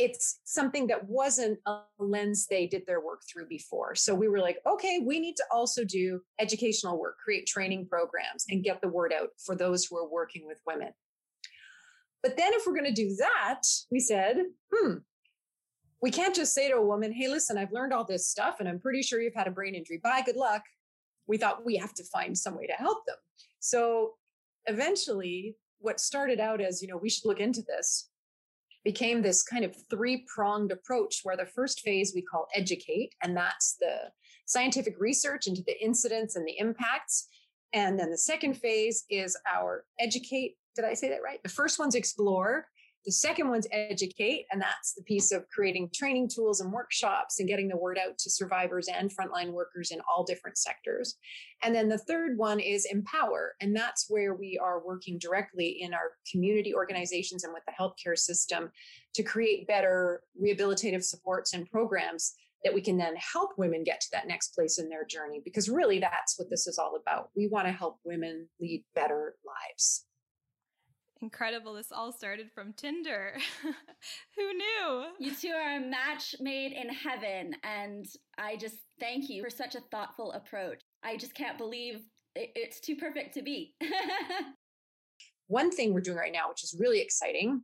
it's 0.00 0.40
something 0.44 0.86
that 0.86 1.06
wasn't 1.06 1.58
a 1.66 1.80
lens 1.98 2.46
they 2.46 2.66
did 2.66 2.86
their 2.86 3.04
work 3.04 3.20
through 3.30 3.46
before. 3.46 3.94
So 3.94 4.14
we 4.14 4.28
were 4.28 4.40
like, 4.40 4.56
okay, 4.66 4.98
we 5.04 5.20
need 5.20 5.36
to 5.36 5.44
also 5.52 5.84
do 5.84 6.22
educational 6.40 6.98
work, 6.98 7.18
create 7.22 7.46
training 7.46 7.86
programs, 7.86 8.46
and 8.48 8.64
get 8.64 8.80
the 8.80 8.88
word 8.88 9.12
out 9.12 9.28
for 9.36 9.54
those 9.54 9.84
who 9.84 9.98
are 9.98 10.08
working 10.08 10.46
with 10.46 10.58
women. 10.66 10.92
But 12.22 12.38
then, 12.38 12.54
if 12.54 12.62
we're 12.66 12.72
going 12.72 12.92
to 12.92 12.92
do 12.92 13.14
that, 13.16 13.60
we 13.90 14.00
said, 14.00 14.38
hmm, 14.72 14.94
we 16.00 16.10
can't 16.10 16.34
just 16.34 16.54
say 16.54 16.68
to 16.68 16.76
a 16.76 16.86
woman, 16.86 17.12
hey, 17.12 17.28
listen, 17.28 17.58
I've 17.58 17.72
learned 17.72 17.92
all 17.92 18.04
this 18.04 18.26
stuff 18.26 18.56
and 18.58 18.68
I'm 18.68 18.80
pretty 18.80 19.02
sure 19.02 19.20
you've 19.20 19.34
had 19.34 19.48
a 19.48 19.50
brain 19.52 19.74
injury. 19.74 20.00
Bye, 20.02 20.22
good 20.24 20.36
luck. 20.36 20.62
We 21.26 21.36
thought 21.36 21.64
we 21.64 21.76
have 21.76 21.94
to 21.94 22.04
find 22.04 22.36
some 22.36 22.56
way 22.56 22.66
to 22.66 22.72
help 22.72 23.04
them. 23.06 23.16
So 23.58 24.14
eventually, 24.66 25.56
what 25.78 26.00
started 26.00 26.40
out 26.40 26.60
as, 26.60 26.80
you 26.80 26.88
know, 26.88 26.96
we 26.96 27.10
should 27.10 27.26
look 27.26 27.40
into 27.40 27.62
this 27.62 28.10
became 28.84 29.20
this 29.22 29.42
kind 29.42 29.64
of 29.64 29.74
three 29.90 30.24
pronged 30.34 30.72
approach 30.72 31.20
where 31.22 31.36
the 31.36 31.46
first 31.46 31.80
phase 31.80 32.12
we 32.14 32.22
call 32.22 32.48
educate, 32.54 33.14
and 33.22 33.36
that's 33.36 33.76
the 33.80 34.10
scientific 34.46 34.94
research 34.98 35.46
into 35.46 35.62
the 35.66 35.82
incidents 35.82 36.36
and 36.36 36.46
the 36.46 36.58
impacts. 36.58 37.28
And 37.72 37.98
then 37.98 38.10
the 38.10 38.18
second 38.18 38.54
phase 38.54 39.04
is 39.10 39.36
our 39.52 39.84
educate. 40.00 40.56
Did 40.74 40.84
I 40.84 40.94
say 40.94 41.08
that 41.10 41.22
right? 41.22 41.42
The 41.42 41.48
first 41.48 41.78
one's 41.78 41.94
explore, 41.94 42.66
the 43.04 43.12
second 43.12 43.48
one's 43.48 43.66
educate, 43.72 44.46
and 44.52 44.60
that's 44.60 44.92
the 44.94 45.02
piece 45.02 45.32
of 45.32 45.48
creating 45.48 45.90
training 45.94 46.28
tools 46.28 46.60
and 46.60 46.70
workshops 46.70 47.40
and 47.40 47.48
getting 47.48 47.68
the 47.68 47.76
word 47.76 47.98
out 47.98 48.18
to 48.18 48.30
survivors 48.30 48.88
and 48.88 49.10
frontline 49.10 49.52
workers 49.52 49.90
in 49.90 50.00
all 50.08 50.22
different 50.24 50.58
sectors. 50.58 51.16
And 51.62 51.74
then 51.74 51.88
the 51.88 51.98
third 51.98 52.36
one 52.36 52.60
is 52.60 52.86
empower, 52.90 53.54
and 53.60 53.74
that's 53.74 54.06
where 54.08 54.34
we 54.34 54.58
are 54.62 54.84
working 54.84 55.18
directly 55.18 55.78
in 55.80 55.94
our 55.94 56.12
community 56.30 56.74
organizations 56.74 57.44
and 57.44 57.54
with 57.54 57.62
the 57.66 57.72
healthcare 57.72 58.18
system 58.18 58.70
to 59.14 59.22
create 59.22 59.66
better 59.66 60.22
rehabilitative 60.40 61.02
supports 61.02 61.54
and 61.54 61.70
programs 61.70 62.34
that 62.64 62.74
we 62.74 62.82
can 62.82 62.98
then 62.98 63.14
help 63.16 63.52
women 63.56 63.82
get 63.82 64.00
to 64.02 64.08
that 64.12 64.28
next 64.28 64.54
place 64.54 64.78
in 64.78 64.90
their 64.90 65.04
journey 65.06 65.40
because 65.42 65.70
really 65.70 65.98
that's 65.98 66.38
what 66.38 66.50
this 66.50 66.66
is 66.66 66.78
all 66.78 66.96
about. 67.00 67.30
We 67.34 67.48
want 67.48 67.66
to 67.66 67.72
help 67.72 67.98
women 68.04 68.48
lead 68.60 68.84
better 68.94 69.36
lives. 69.46 70.04
Incredible. 71.22 71.74
This 71.74 71.92
all 71.92 72.12
started 72.12 72.50
from 72.54 72.72
Tinder. 72.72 73.34
Who 74.36 74.52
knew? 74.54 75.04
You 75.18 75.34
two 75.34 75.50
are 75.50 75.76
a 75.76 75.80
match 75.80 76.34
made 76.40 76.72
in 76.72 76.88
heaven. 76.88 77.54
And 77.62 78.06
I 78.38 78.56
just 78.56 78.76
thank 78.98 79.28
you 79.28 79.42
for 79.42 79.50
such 79.50 79.74
a 79.74 79.82
thoughtful 79.90 80.32
approach. 80.32 80.80
I 81.02 81.16
just 81.16 81.34
can't 81.34 81.58
believe 81.58 82.00
it's 82.34 82.80
too 82.80 82.96
perfect 82.96 83.34
to 83.34 83.42
be. 83.42 83.74
One 85.48 85.70
thing 85.70 85.92
we're 85.92 86.00
doing 86.00 86.16
right 86.16 86.32
now, 86.32 86.48
which 86.48 86.64
is 86.64 86.76
really 86.78 87.00
exciting, 87.00 87.62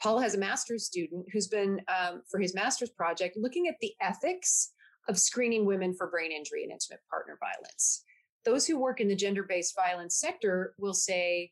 Paul 0.00 0.20
has 0.20 0.34
a 0.34 0.38
master's 0.38 0.84
student 0.84 1.26
who's 1.32 1.48
been, 1.48 1.80
um, 1.88 2.22
for 2.30 2.38
his 2.38 2.54
master's 2.54 2.90
project, 2.90 3.36
looking 3.36 3.66
at 3.66 3.76
the 3.80 3.94
ethics 4.00 4.72
of 5.08 5.18
screening 5.18 5.64
women 5.64 5.94
for 5.94 6.08
brain 6.08 6.30
injury 6.30 6.62
and 6.62 6.70
intimate 6.70 7.00
partner 7.10 7.36
violence. 7.40 8.04
Those 8.44 8.66
who 8.66 8.78
work 8.78 9.00
in 9.00 9.08
the 9.08 9.16
gender 9.16 9.42
based 9.42 9.74
violence 9.74 10.20
sector 10.20 10.74
will 10.78 10.94
say, 10.94 11.50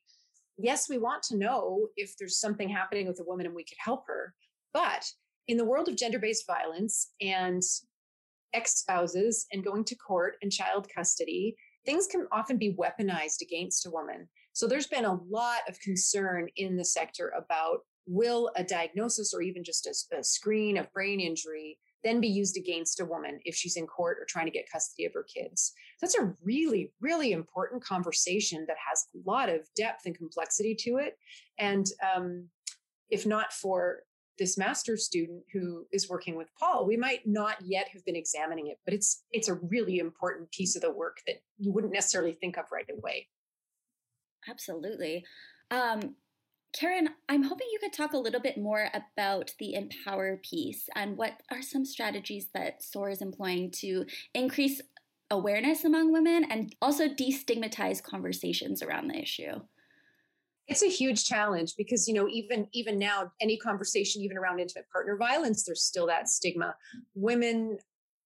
yes, 0.59 0.89
we 0.89 0.99
want 0.99 1.23
to 1.25 1.37
know 1.37 1.89
if 1.97 2.17
there's 2.19 2.41
something 2.41 2.69
happening 2.69 3.07
with 3.07 3.21
a 3.21 3.25
woman 3.25 3.47
and 3.47 3.55
we 3.55 3.65
could 3.65 3.79
help 3.79 4.05
her. 4.07 4.35
But 4.73 5.05
in 5.49 5.57
the 5.57 5.65
world 5.65 5.89
of 5.89 5.97
gender 5.97 6.19
based 6.19 6.47
violence 6.47 7.13
and 7.21 7.63
ex 8.55 8.77
spouses 8.77 9.47
and 9.53 9.65
going 9.65 9.85
to 9.85 9.95
court 9.97 10.37
and 10.43 10.53
child 10.53 10.89
custody, 10.95 11.57
things 11.85 12.07
can 12.07 12.27
often 12.33 12.57
be 12.57 12.75
weaponized 12.75 13.43
against 13.43 13.87
a 13.87 13.91
woman. 13.91 14.29
So 14.53 14.67
there's 14.67 14.87
been 14.87 15.05
a 15.05 15.21
lot 15.29 15.61
of 15.69 15.79
concern 15.81 16.49
in 16.57 16.77
the 16.77 16.85
sector 16.85 17.33
about 17.37 17.81
will 18.07 18.51
a 18.57 18.65
diagnosis 18.65 19.35
or 19.35 19.43
even 19.43 19.63
just 19.65 19.87
a, 19.87 20.19
a 20.19 20.25
screen 20.25 20.77
of 20.79 20.93
brain 20.93 21.21
injury 21.21 21.79
then 22.07 22.21
be 22.21 22.29
used 22.29 22.57
against 22.57 23.01
a 23.01 23.05
woman 23.05 23.41
if 23.45 23.55
she's 23.57 23.77
in 23.77 23.87
court 23.87 24.19
or 24.21 24.27
trying 24.29 24.47
to 24.47 24.53
get 24.53 24.71
custody 24.71 25.05
of 25.07 25.13
her 25.13 25.25
kids. 25.25 25.73
That's 26.01 26.19
a 26.19 26.35
really, 26.43 26.93
really 27.01 27.33
important 27.33 27.83
conversation 27.83 28.65
that 28.69 28.77
has 28.89 29.07
a 29.15 29.29
lot 29.29 29.49
of 29.49 29.61
depth 29.77 30.07
and 30.07 30.17
complexity 30.17 30.75
to 30.81 30.99
it. 30.99 31.17
And 31.59 31.87
um, 32.15 32.49
if 33.11 33.27
not 33.27 33.53
for 33.53 34.01
this 34.39 34.59
master's 34.59 35.05
student 35.05 35.43
who 35.53 35.87
is 35.93 36.11
working 36.11 36.37
with 36.37 36.49
Paul, 36.59 36.87
we 36.87 36.97
might 36.97 37.21
not 37.27 37.57
yet 37.65 37.89
have 37.93 38.05
been 38.05 38.17
examining 38.17 38.67
it, 38.67 38.79
but 38.85 38.93
it's 38.93 39.25
it's 39.33 39.49
a 39.49 39.55
really 39.55 39.99
important 39.99 40.51
piece 40.51 40.77
of 40.77 40.83
the 40.83 40.91
work 40.91 41.19
that 41.27 41.37
you 41.59 41.73
wouldn't 41.73 41.93
necessarily 41.93 42.33
think 42.33 42.59
of 42.59 42.65
right 42.71 42.89
away. 42.91 43.29
Absolutely. 44.49 45.25
Um, 45.71 46.17
Karen, 46.79 47.09
I'm 47.29 47.43
hoping 47.43 47.69
you 47.73 47.79
could 47.79 47.95
talk 47.95 48.13
a 48.13 48.19
little 48.19 48.41
bit 48.41 48.59
more 48.59 48.91
about 48.93 49.55
the 49.59 49.75
empower 49.75 50.39
piece 50.43 50.89
and 50.95 51.17
what 51.17 51.41
are 51.51 51.63
some 51.63 51.87
strategies 51.87 52.49
that 52.53 52.83
SOAR 52.83 53.09
is 53.09 53.23
employing 53.23 53.71
to 53.77 54.05
increase 54.35 54.83
awareness 55.31 55.85
among 55.85 56.13
women 56.13 56.45
and 56.51 56.75
also 56.81 57.09
destigmatize 57.09 58.03
conversations 58.03 58.83
around 58.83 59.09
the 59.09 59.21
issue. 59.21 59.61
It's 60.69 60.83
a 60.83 60.89
huge 60.89 61.25
challenge 61.25 61.75
because 61.77 62.09
you 62.09 62.15
know 62.15 62.29
even 62.29 62.67
even 62.73 62.99
now 62.99 63.31
any 63.41 63.57
conversation 63.57 64.23
even 64.23 64.37
around 64.37 64.59
intimate 64.59 64.91
partner 64.91 65.17
violence 65.17 65.65
there's 65.65 65.85
still 65.85 66.07
that 66.09 66.29
stigma. 66.29 66.75
Women 67.15 67.79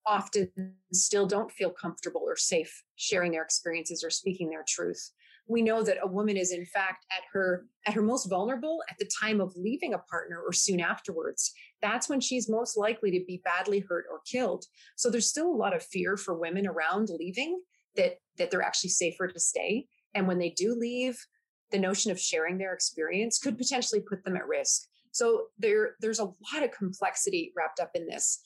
often 0.07 0.51
still 0.93 1.27
don't 1.27 1.53
feel 1.53 1.71
comfortable 1.71 2.23
or 2.25 2.37
safe 2.37 2.83
sharing 2.97 3.33
their 3.33 3.43
experiences 3.43 4.03
or 4.03 4.11
speaking 4.11 4.49
their 4.49 4.65
truth 4.67 5.11
we 5.51 5.63
know 5.63 5.83
that 5.83 5.99
a 6.03 6.07
woman 6.07 6.37
is 6.37 6.53
in 6.53 6.65
fact 6.65 7.05
at 7.11 7.25
her 7.33 7.67
at 7.87 7.95
her 7.95 8.03
most 8.03 8.27
vulnerable 8.27 8.83
at 8.89 8.97
the 8.99 9.11
time 9.21 9.41
of 9.41 9.53
leaving 9.57 9.93
a 9.93 9.99
partner 9.99 10.41
or 10.41 10.53
soon 10.53 10.81
afterwards 10.81 11.53
that's 11.83 12.09
when 12.09 12.21
she's 12.21 12.49
most 12.49 12.77
likely 12.77 13.11
to 13.11 13.25
be 13.27 13.41
badly 13.45 13.81
hurt 13.81 14.07
or 14.11 14.21
killed. 14.31 14.65
So 14.97 15.11
there's 15.11 15.29
still 15.29 15.49
a 15.49 15.57
lot 15.57 15.75
of 15.75 15.83
fear 15.83 16.17
for 16.17 16.35
women 16.35 16.67
around 16.67 17.09
leaving 17.19 17.61
that 17.97 18.17
that 18.39 18.51
they're 18.51 18.63
actually 18.63 18.91
safer 18.91 19.29
to 19.29 19.41
stay. 19.41 19.87
And 20.15 20.27
when 20.27 20.39
they 20.39 20.51
do 20.51 20.75
leave 20.75 21.19
the 21.71 21.79
notion 21.79 22.11
of 22.11 22.21
sharing 22.21 22.59
their 22.59 22.75
experience 22.75 23.39
could 23.39 23.57
potentially 23.57 24.01
put 24.01 24.25
them 24.25 24.37
at 24.37 24.47
risk. 24.47 24.83
So 25.13 25.47
there 25.59 25.97
there's 26.01 26.21
a 26.21 26.25
lot 26.25 26.63
of 26.63 26.73
complexity 26.73 27.53
wrapped 27.57 27.81
up 27.81 27.91
in 27.95 28.07
this. 28.07 28.41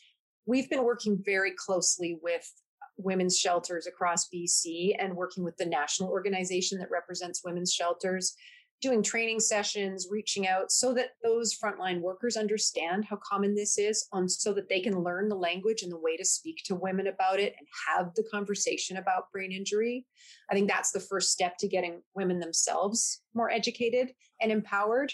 We've 0.47 0.69
been 0.69 0.85
working 0.85 1.23
very 1.25 1.53
closely 1.57 2.19
with 2.23 2.51
women's 2.97 3.39
shelters 3.39 3.87
across 3.87 4.29
BC 4.29 4.95
and 4.99 5.17
working 5.17 5.43
with 5.43 5.57
the 5.57 5.67
national 5.67 6.11
organization 6.11 6.79
that 6.79 6.91
represents 6.91 7.43
women's 7.45 7.73
shelters, 7.73 8.35
doing 8.81 9.03
training 9.03 9.41
sessions, 9.41 10.09
reaching 10.11 10.47
out 10.47 10.71
so 10.71 10.93
that 10.93 11.11
those 11.23 11.57
frontline 11.57 12.01
workers 12.01 12.37
understand 12.37 13.05
how 13.05 13.17
common 13.17 13.55
this 13.55 13.79
is, 13.79 14.07
on 14.13 14.29
so 14.29 14.53
that 14.53 14.69
they 14.69 14.81
can 14.81 15.03
learn 15.03 15.29
the 15.29 15.35
language 15.35 15.83
and 15.83 15.91
the 15.91 15.99
way 15.99 16.17
to 16.17 16.25
speak 16.25 16.61
to 16.65 16.75
women 16.75 17.07
about 17.07 17.41
it 17.41 17.55
and 17.59 17.67
have 17.89 18.13
the 18.15 18.25
conversation 18.31 18.99
about 18.99 19.33
brain 19.33 19.53
injury. 19.53 20.07
I 20.51 20.55
think 20.55 20.69
that's 20.69 20.93
the 20.93 21.01
first 21.01 21.33
step 21.33 21.57
to 21.59 21.69
getting 21.69 22.03
women 22.15 22.39
themselves 22.39 23.23
more 23.35 23.51
educated 23.51 24.13
and 24.41 24.53
empowered. 24.53 25.13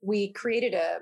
We 0.00 0.32
created 0.32 0.74
a 0.74 0.98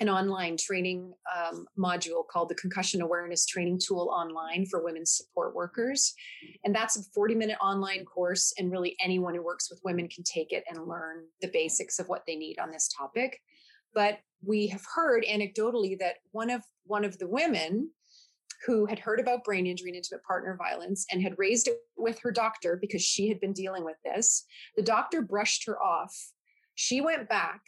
an 0.00 0.08
online 0.08 0.56
training 0.56 1.12
um, 1.36 1.66
module 1.78 2.26
called 2.30 2.48
the 2.48 2.54
Concussion 2.54 3.02
Awareness 3.02 3.46
Training 3.46 3.80
Tool 3.84 4.10
Online 4.12 4.66
for 4.66 4.82
Women 4.82 5.06
Support 5.06 5.54
Workers. 5.54 6.14
And 6.64 6.74
that's 6.74 6.96
a 6.98 7.02
40 7.14 7.34
minute 7.34 7.58
online 7.60 8.04
course. 8.04 8.52
And 8.58 8.70
really, 8.70 8.96
anyone 9.02 9.34
who 9.34 9.42
works 9.42 9.70
with 9.70 9.80
women 9.84 10.08
can 10.08 10.24
take 10.24 10.52
it 10.52 10.64
and 10.68 10.86
learn 10.86 11.24
the 11.40 11.48
basics 11.48 11.98
of 11.98 12.08
what 12.08 12.24
they 12.26 12.36
need 12.36 12.58
on 12.58 12.70
this 12.70 12.88
topic. 12.96 13.40
But 13.94 14.18
we 14.44 14.66
have 14.68 14.82
heard 14.94 15.24
anecdotally 15.30 15.98
that 15.98 16.16
one 16.32 16.50
of 16.50 16.62
one 16.84 17.04
of 17.04 17.18
the 17.18 17.28
women 17.28 17.90
who 18.66 18.86
had 18.86 18.98
heard 18.98 19.20
about 19.20 19.44
brain 19.44 19.66
injury 19.66 19.90
and 19.90 19.96
intimate 19.96 20.22
partner 20.24 20.56
violence 20.56 21.04
and 21.10 21.20
had 21.20 21.34
raised 21.36 21.66
it 21.68 21.78
with 21.96 22.18
her 22.20 22.30
doctor 22.30 22.78
because 22.80 23.02
she 23.02 23.28
had 23.28 23.40
been 23.40 23.52
dealing 23.52 23.84
with 23.84 23.96
this. 24.04 24.44
The 24.76 24.82
doctor 24.82 25.20
brushed 25.20 25.66
her 25.66 25.82
off. 25.82 26.16
She 26.74 27.00
went 27.00 27.28
back 27.28 27.60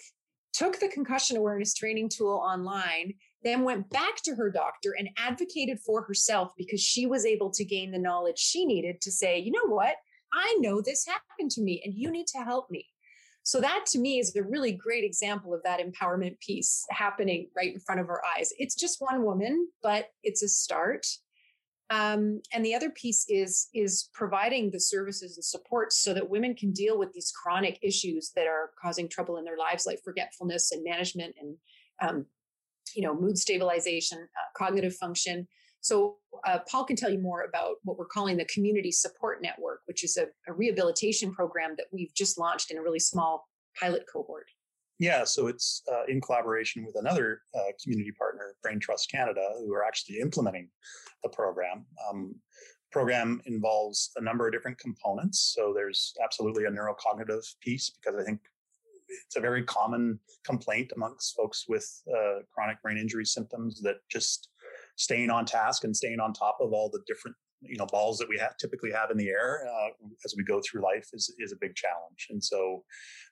took 0.55 0.79
the 0.79 0.89
concussion 0.89 1.37
awareness 1.37 1.75
training 1.75 2.09
tool 2.09 2.41
online, 2.45 3.13
then 3.43 3.63
went 3.63 3.91
back 3.91 4.17
to 4.25 4.35
her 4.37 4.51
doctor 4.51 4.95
and 4.99 5.11
advocated 5.19 5.79
for 5.81 6.03
herself 6.03 6.53
because 6.57 6.81
she 6.81 7.07
was 7.07 7.27
able 7.27 7.51
to 7.51 7.65
gain 7.65 7.91
the 7.91 7.99
knowledge 7.99 8.39
she 8.39 8.65
needed 8.65 9.01
to 9.03 9.13
say, 9.13 9.39
you 9.39 9.51
know 9.51 9.67
what? 9.67 9.97
I 10.33 10.57
know 10.61 10.81
this 10.81 11.07
happened 11.07 11.51
to 11.53 11.63
me 11.63 11.83
and 11.85 11.95
you 11.95 12.11
need 12.11 12.27
to 12.29 12.39
help 12.39 12.71
me. 12.71 12.87
So, 13.47 13.61
that 13.61 13.85
to 13.89 13.99
me 13.99 14.19
is 14.19 14.35
a 14.35 14.43
really 14.43 14.73
great 14.73 15.05
example 15.05 15.53
of 15.53 15.63
that 15.65 15.79
empowerment 15.79 16.41
piece 16.41 16.87
happening 16.91 17.51
right 17.55 17.75
in 17.75 17.81
front 17.81 18.01
of 18.01 18.09
our 18.09 18.23
eyes. 18.37 18.55
It's 18.59 18.75
just 18.75 19.03
one 19.03 19.23
woman, 19.23 19.69
but 19.83 20.09
it's 20.23 20.43
a 20.43 20.49
start. 20.49 21.07
Um, 21.91 22.41
and 22.53 22.65
the 22.65 22.75
other 22.75 22.91
piece 22.91 23.27
is 23.29 23.69
is 23.75 24.09
providing 24.15 24.71
the 24.71 24.81
services 24.81 25.37
and 25.37 25.45
support 25.45 25.93
so 25.93 26.15
that 26.15 26.29
women 26.29 26.55
can 26.55 26.73
deal 26.73 26.99
with 26.99 27.13
these 27.13 27.31
chronic 27.31 27.79
issues 27.83 28.33
that 28.35 28.47
are 28.47 28.71
causing 28.81 29.09
trouble 29.09 29.37
in 29.37 29.45
their 29.45 29.59
lives, 29.59 29.87
like 29.87 30.01
forgetfulness 30.03 30.73
and 30.73 30.83
management 30.83 31.35
and 31.39 31.57
um, 32.01 32.27
you 32.95 33.03
know 33.03 33.15
mood 33.15 33.37
stabilization, 33.37 34.19
uh, 34.19 34.59
cognitive 34.59 34.95
function. 34.97 35.47
So 35.83 36.17
uh, 36.47 36.61
Paul 36.67 36.85
can 36.87 36.97
tell 36.97 37.11
you 37.11 37.21
more 37.21 37.43
about 37.43 37.77
what 37.83 37.99
we're 37.99 38.07
calling 38.07 38.39
the 38.39 38.47
Community 38.47 38.91
Support 38.91 39.43
Network, 39.43 39.81
which 39.85 40.03
is 40.03 40.17
a, 40.17 40.29
a 40.49 40.55
rehabilitation 40.55 41.35
program 41.35 41.75
that 41.77 41.87
we've 41.93 42.15
just 42.15 42.39
launched 42.39 42.71
in 42.71 42.79
a 42.79 42.83
really 42.83 42.99
small 42.99 43.47
pilot 43.79 44.07
cohort. 44.11 44.47
Yeah, 44.99 45.25
so 45.25 45.49
it's 45.49 45.83
uh, 45.93 46.05
in 46.07 46.21
collaboration 46.21 46.85
with 46.85 46.95
another 46.97 47.43
uh, 47.55 47.73
community 47.83 48.13
partner, 48.13 48.55
Brain 48.63 48.79
Trust 48.79 49.11
Canada, 49.11 49.51
who 49.59 49.75
are 49.75 49.85
actually 49.85 50.21
implementing 50.21 50.69
the 51.25 51.31
program. 51.31 51.85
Um, 52.09 52.37
program 52.93 53.43
involves 53.47 54.13
a 54.17 54.23
number 54.23 54.47
of 54.47 54.53
different 54.53 54.79
components. 54.79 55.53
So 55.55 55.73
there's 55.75 56.15
absolutely 56.23 56.65
a 56.65 56.71
neurocognitive 56.71 57.45
piece 57.61 57.91
because 57.91 58.21
I 58.21 58.25
think 58.25 58.41
it's 59.09 59.37
a 59.37 59.41
very 59.41 59.65
common 59.65 60.21
complaint 60.45 60.93
amongst 60.95 61.37
folks 61.37 61.65
with 61.69 61.87
uh, 62.17 62.43
chronic 62.55 62.81
brain 62.83 62.97
injury 62.97 63.25
symptoms 63.25 63.81
that 63.83 63.97
just 64.11 64.49
staying 64.97 65.29
on 65.29 65.45
task 65.45 65.83
and 65.83 65.97
staying 65.97 66.21
on 66.21 66.33
top 66.33 66.59
of 66.61 66.73
all 66.73 66.89
the 66.89 67.01
different 67.07 67.37
you 67.69 67.77
know 67.77 67.87
balls 67.87 68.19
that 68.19 68.29
we 68.29 68.39
have 68.39 68.57
typically 68.57 68.91
have 68.91 69.11
in 69.11 69.17
the 69.17 69.29
air 69.29 69.67
uh, 69.69 69.89
as 70.25 70.35
we 70.37 70.45
go 70.45 70.61
through 70.61 70.83
life 70.83 71.09
is 71.13 71.35
is 71.39 71.53
a 71.53 71.57
big 71.61 71.75
challenge. 71.75 72.29
And 72.31 72.43
so 72.43 72.85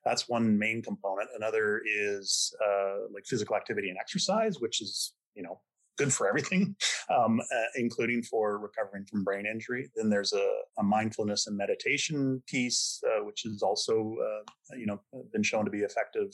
that's 0.05 0.29
one 0.29 0.59
main 0.59 0.83
component. 0.83 1.29
Another 1.37 1.83
is 1.85 2.55
uh, 2.65 3.07
like 3.13 3.25
physical 3.27 3.57
activity 3.57 3.89
and 3.89 3.99
exercise 3.99 4.61
which 4.61 4.81
is 4.81 5.15
you 5.35 5.43
know 5.43 5.61
good 5.99 6.13
for 6.13 6.29
everything 6.29 6.75
um, 7.11 7.41
uh, 7.41 7.65
including 7.77 8.23
for 8.23 8.59
recovering 8.59 9.05
from 9.05 9.25
brain 9.25 9.47
injury. 9.47 9.91
Then 9.95 10.09
there's 10.09 10.33
a, 10.33 10.49
a 10.79 10.83
mindfulness 10.83 11.47
and 11.47 11.57
meditation 11.57 12.43
piece 12.47 13.01
uh, 13.07 13.25
which 13.25 13.45
is 13.45 13.63
also 13.63 14.17
uh, 14.21 14.77
you 14.77 14.87
know 14.87 15.01
been 15.33 15.43
shown 15.43 15.65
to 15.65 15.71
be 15.71 15.81
effective 15.81 16.31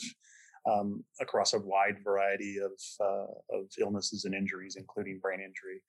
um, 0.68 1.04
across 1.20 1.54
a 1.54 1.58
wide 1.58 1.96
variety 2.04 2.58
of, 2.58 2.72
uh, 3.00 3.56
of 3.56 3.66
illnesses 3.80 4.24
and 4.24 4.34
injuries, 4.34 4.76
including 4.76 5.18
brain 5.20 5.40
injury, 5.40 5.80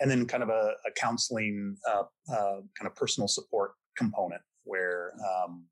and 0.00 0.10
then 0.10 0.26
kind 0.26 0.42
of 0.42 0.48
a, 0.48 0.72
a 0.86 0.90
counseling 0.96 1.76
uh, 1.88 2.04
uh, 2.32 2.60
kind 2.78 2.86
of 2.86 2.94
personal 2.94 3.28
support 3.28 3.72
component 3.96 4.42
where 4.64 5.12
um, 5.28 5.64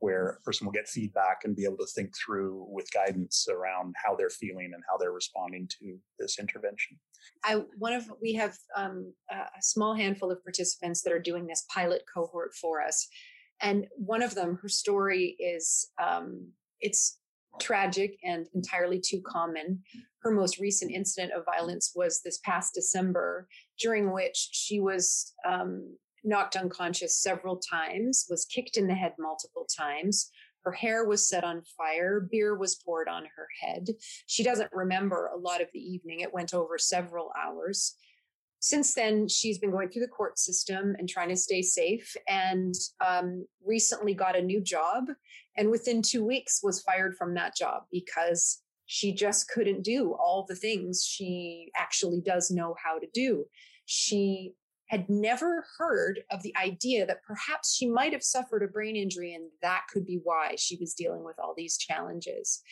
where 0.00 0.28
a 0.28 0.40
person 0.42 0.66
will 0.66 0.72
get 0.72 0.86
feedback 0.86 1.38
and 1.44 1.56
be 1.56 1.64
able 1.64 1.78
to 1.78 1.86
think 1.86 2.12
through 2.14 2.66
with 2.68 2.92
guidance 2.92 3.46
around 3.50 3.94
how 4.04 4.14
they're 4.14 4.28
feeling 4.28 4.72
and 4.74 4.82
how 4.86 4.98
they're 4.98 5.12
responding 5.12 5.66
to 5.66 5.96
this 6.18 6.38
intervention. 6.38 6.98
I 7.42 7.62
one 7.78 7.94
of 7.94 8.04
we 8.20 8.34
have 8.34 8.56
um, 8.76 9.14
a 9.30 9.62
small 9.62 9.94
handful 9.94 10.30
of 10.30 10.42
participants 10.42 11.02
that 11.02 11.12
are 11.12 11.18
doing 11.20 11.46
this 11.46 11.64
pilot 11.72 12.02
cohort 12.12 12.54
for 12.54 12.82
us, 12.82 13.08
and 13.60 13.86
one 13.96 14.22
of 14.22 14.34
them, 14.34 14.58
her 14.60 14.68
story 14.68 15.36
is 15.38 15.88
um, 16.02 16.48
it's 16.80 17.18
tragic 17.60 18.18
and 18.24 18.46
entirely 18.54 19.00
too 19.00 19.20
common. 19.26 19.82
Her 20.22 20.30
most 20.30 20.58
recent 20.58 20.90
incident 20.90 21.32
of 21.32 21.44
violence 21.44 21.92
was 21.94 22.20
this 22.22 22.38
past 22.44 22.74
December, 22.74 23.46
during 23.78 24.12
which 24.12 24.48
she 24.52 24.80
was 24.80 25.34
um, 25.46 25.96
knocked 26.22 26.56
unconscious 26.56 27.20
several 27.20 27.58
times, 27.58 28.26
was 28.30 28.46
kicked 28.46 28.76
in 28.76 28.86
the 28.86 28.94
head 28.94 29.12
multiple 29.18 29.66
times. 29.76 30.30
Her 30.64 30.72
hair 30.72 31.04
was 31.04 31.28
set 31.28 31.44
on 31.44 31.62
fire. 31.76 32.26
Beer 32.30 32.56
was 32.56 32.76
poured 32.76 33.06
on 33.06 33.24
her 33.36 33.48
head. 33.60 33.88
She 34.26 34.42
doesn't 34.42 34.70
remember 34.72 35.26
a 35.26 35.38
lot 35.38 35.60
of 35.60 35.68
the 35.74 35.80
evening. 35.80 36.20
It 36.20 36.32
went 36.32 36.54
over 36.54 36.78
several 36.78 37.30
hours 37.38 37.96
since 38.64 38.94
then, 38.94 39.28
she's 39.28 39.58
been 39.58 39.70
going 39.70 39.90
through 39.90 40.00
the 40.00 40.08
court 40.08 40.38
system 40.38 40.96
and 40.98 41.06
trying 41.06 41.28
to 41.28 41.36
stay 41.36 41.60
safe, 41.60 42.16
and 42.26 42.74
um, 43.06 43.44
recently 43.62 44.14
got 44.14 44.38
a 44.38 44.40
new 44.40 44.58
job. 44.58 45.04
And 45.58 45.70
within 45.70 46.00
two 46.00 46.24
weeks, 46.24 46.60
was 46.62 46.80
fired 46.80 47.14
from 47.14 47.34
that 47.34 47.54
job 47.54 47.82
because 47.92 48.62
she 48.86 49.12
just 49.12 49.50
couldn't 49.50 49.82
do 49.82 50.14
all 50.14 50.46
the 50.48 50.56
things 50.56 51.04
she 51.04 51.72
actually 51.76 52.22
does 52.22 52.50
know 52.50 52.74
how 52.82 52.98
to 52.98 53.06
do. 53.12 53.44
She 53.84 54.54
had 54.86 55.10
never 55.10 55.66
heard 55.76 56.20
of 56.30 56.42
the 56.42 56.56
idea 56.56 57.04
that 57.04 57.22
perhaps 57.22 57.74
she 57.74 57.86
might 57.86 58.14
have 58.14 58.22
suffered 58.22 58.62
a 58.62 58.68
brain 58.68 58.96
injury 58.96 59.34
and 59.34 59.50
that 59.60 59.82
could 59.92 60.06
be 60.06 60.20
why 60.24 60.54
she 60.56 60.78
was 60.80 60.94
dealing 60.94 61.22
with 61.22 61.38
all 61.38 61.52
these 61.54 61.76
challenges. 61.76 62.62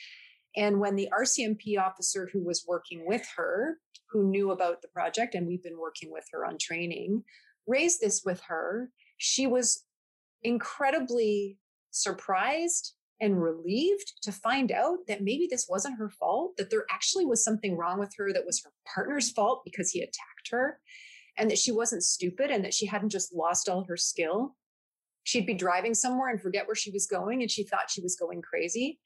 And 0.56 0.80
when 0.80 0.96
the 0.96 1.08
RCMP 1.12 1.78
officer 1.78 2.28
who 2.32 2.44
was 2.44 2.64
working 2.66 3.06
with 3.06 3.26
her 3.36 3.78
who 4.12 4.24
knew 4.24 4.50
about 4.50 4.82
the 4.82 4.88
project 4.88 5.34
and 5.34 5.46
we've 5.46 5.62
been 5.62 5.78
working 5.78 6.12
with 6.12 6.26
her 6.32 6.44
on 6.44 6.58
training, 6.58 7.24
raised 7.66 8.00
this 8.00 8.22
with 8.24 8.40
her. 8.46 8.90
She 9.16 9.46
was 9.46 9.84
incredibly 10.42 11.58
surprised 11.90 12.94
and 13.20 13.40
relieved 13.40 14.12
to 14.22 14.32
find 14.32 14.72
out 14.72 14.98
that 15.06 15.22
maybe 15.22 15.46
this 15.48 15.66
wasn't 15.68 15.96
her 15.96 16.10
fault, 16.10 16.56
that 16.56 16.70
there 16.70 16.84
actually 16.90 17.24
was 17.24 17.44
something 17.44 17.76
wrong 17.76 17.98
with 17.98 18.12
her 18.16 18.32
that 18.32 18.44
was 18.44 18.62
her 18.64 18.72
partner's 18.92 19.30
fault 19.30 19.62
because 19.64 19.90
he 19.90 20.00
attacked 20.00 20.50
her, 20.50 20.80
and 21.38 21.50
that 21.50 21.58
she 21.58 21.70
wasn't 21.70 22.02
stupid 22.02 22.50
and 22.50 22.64
that 22.64 22.74
she 22.74 22.84
hadn't 22.84 23.10
just 23.10 23.32
lost 23.32 23.68
all 23.68 23.84
her 23.84 23.96
skill. 23.96 24.56
She'd 25.22 25.46
be 25.46 25.54
driving 25.54 25.94
somewhere 25.94 26.30
and 26.30 26.42
forget 26.42 26.66
where 26.66 26.74
she 26.74 26.90
was 26.90 27.06
going, 27.06 27.42
and 27.42 27.50
she 27.50 27.62
thought 27.62 27.90
she 27.90 28.02
was 28.02 28.16
going 28.16 28.42
crazy. 28.42 28.98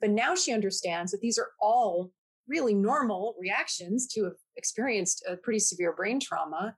But 0.00 0.10
now 0.10 0.34
she 0.34 0.52
understands 0.52 1.12
that 1.12 1.20
these 1.20 1.38
are 1.38 1.50
all 1.60 2.10
really 2.48 2.74
normal 2.74 3.34
reactions 3.40 4.06
to 4.06 4.24
have 4.24 4.36
experienced 4.56 5.24
a 5.28 5.36
pretty 5.36 5.58
severe 5.58 5.92
brain 5.92 6.20
trauma. 6.20 6.76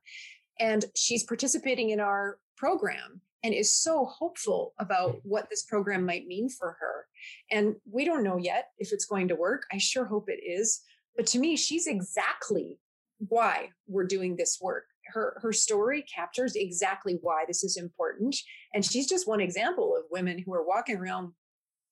And 0.59 0.85
she's 0.95 1.23
participating 1.23 1.91
in 1.91 1.99
our 1.99 2.37
program 2.57 3.21
and 3.43 3.53
is 3.53 3.73
so 3.73 4.05
hopeful 4.05 4.73
about 4.79 5.11
hmm. 5.11 5.17
what 5.23 5.49
this 5.49 5.63
program 5.63 6.05
might 6.05 6.27
mean 6.27 6.49
for 6.49 6.77
her. 6.79 7.05
And 7.51 7.75
we 7.89 8.05
don't 8.05 8.23
know 8.23 8.37
yet 8.37 8.69
if 8.77 8.91
it's 8.91 9.05
going 9.05 9.27
to 9.29 9.35
work. 9.35 9.65
I 9.71 9.77
sure 9.77 10.05
hope 10.05 10.29
it 10.29 10.41
is. 10.43 10.81
But 11.15 11.27
to 11.27 11.39
me, 11.39 11.55
she's 11.55 11.87
exactly 11.87 12.79
why 13.19 13.69
we're 13.87 14.05
doing 14.05 14.35
this 14.35 14.59
work. 14.61 14.85
her 15.07 15.39
her 15.41 15.51
story 15.51 16.03
captures 16.03 16.55
exactly 16.55 17.17
why 17.21 17.43
this 17.47 17.63
is 17.63 17.75
important 17.77 18.35
and 18.73 18.85
she's 18.85 19.09
just 19.09 19.27
one 19.27 19.41
example 19.41 19.95
of 19.97 20.03
women 20.11 20.37
who 20.39 20.53
are 20.53 20.65
walking 20.65 20.97
around 20.97 21.33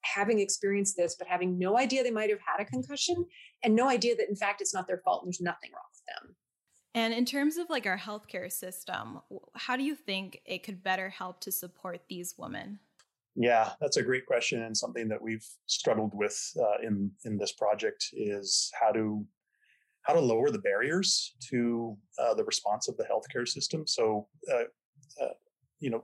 having 0.02 0.40
experienced 0.40 0.96
this 0.98 1.16
but 1.18 1.28
having 1.28 1.58
no 1.58 1.78
idea 1.78 2.04
they 2.04 2.12
might 2.12 2.30
have 2.30 2.40
had 2.40 2.62
a 2.62 2.66
concussion 2.66 3.26
and 3.64 3.76
no 3.76 3.88
idea 3.88 4.16
that 4.16 4.30
in 4.30 4.36
fact 4.36 4.62
it's 4.62 4.74
not 4.74 4.88
their 4.88 5.02
fault 5.04 5.24
and 5.24 5.28
there's 5.28 5.42
nothing 5.42 5.72
wrong 5.74 5.84
with 5.92 6.04
them 6.06 6.36
and 6.94 7.14
in 7.14 7.26
terms 7.26 7.58
of 7.58 7.70
like 7.70 7.86
our 7.86 7.98
healthcare 7.98 8.52
system 8.52 9.20
how 9.56 9.76
do 9.76 9.84
you 9.84 9.96
think 9.96 10.42
it 10.46 10.64
could 10.64 10.84
better 10.84 11.10
help 11.10 11.40
to 11.40 11.52
support 11.52 12.02
these 12.10 12.36
women 12.38 12.80
yeah, 13.40 13.74
that's 13.80 13.98
a 13.98 14.04
great 14.04 14.26
question 14.26 14.64
and 14.64 14.76
something 14.76 15.08
that 15.10 15.22
we've 15.22 15.46
struggled 15.68 16.12
with 16.16 16.36
uh, 16.60 16.82
in 16.82 17.12
in 17.24 17.38
this 17.38 17.52
project 17.52 18.08
is 18.14 18.72
how 18.82 18.92
to 18.92 19.24
how 20.02 20.14
to 20.14 20.20
lower 20.20 20.50
the 20.50 20.60
barriers 20.60 21.36
to 21.50 21.96
uh, 22.18 22.34
the 22.34 22.44
response 22.46 22.88
of 22.88 22.98
the 22.98 23.04
healthcare 23.04 23.48
system. 23.48 23.86
So, 23.86 24.28
uh, 24.52 24.64
uh 25.24 25.34
you 25.80 25.92
know, 25.92 26.04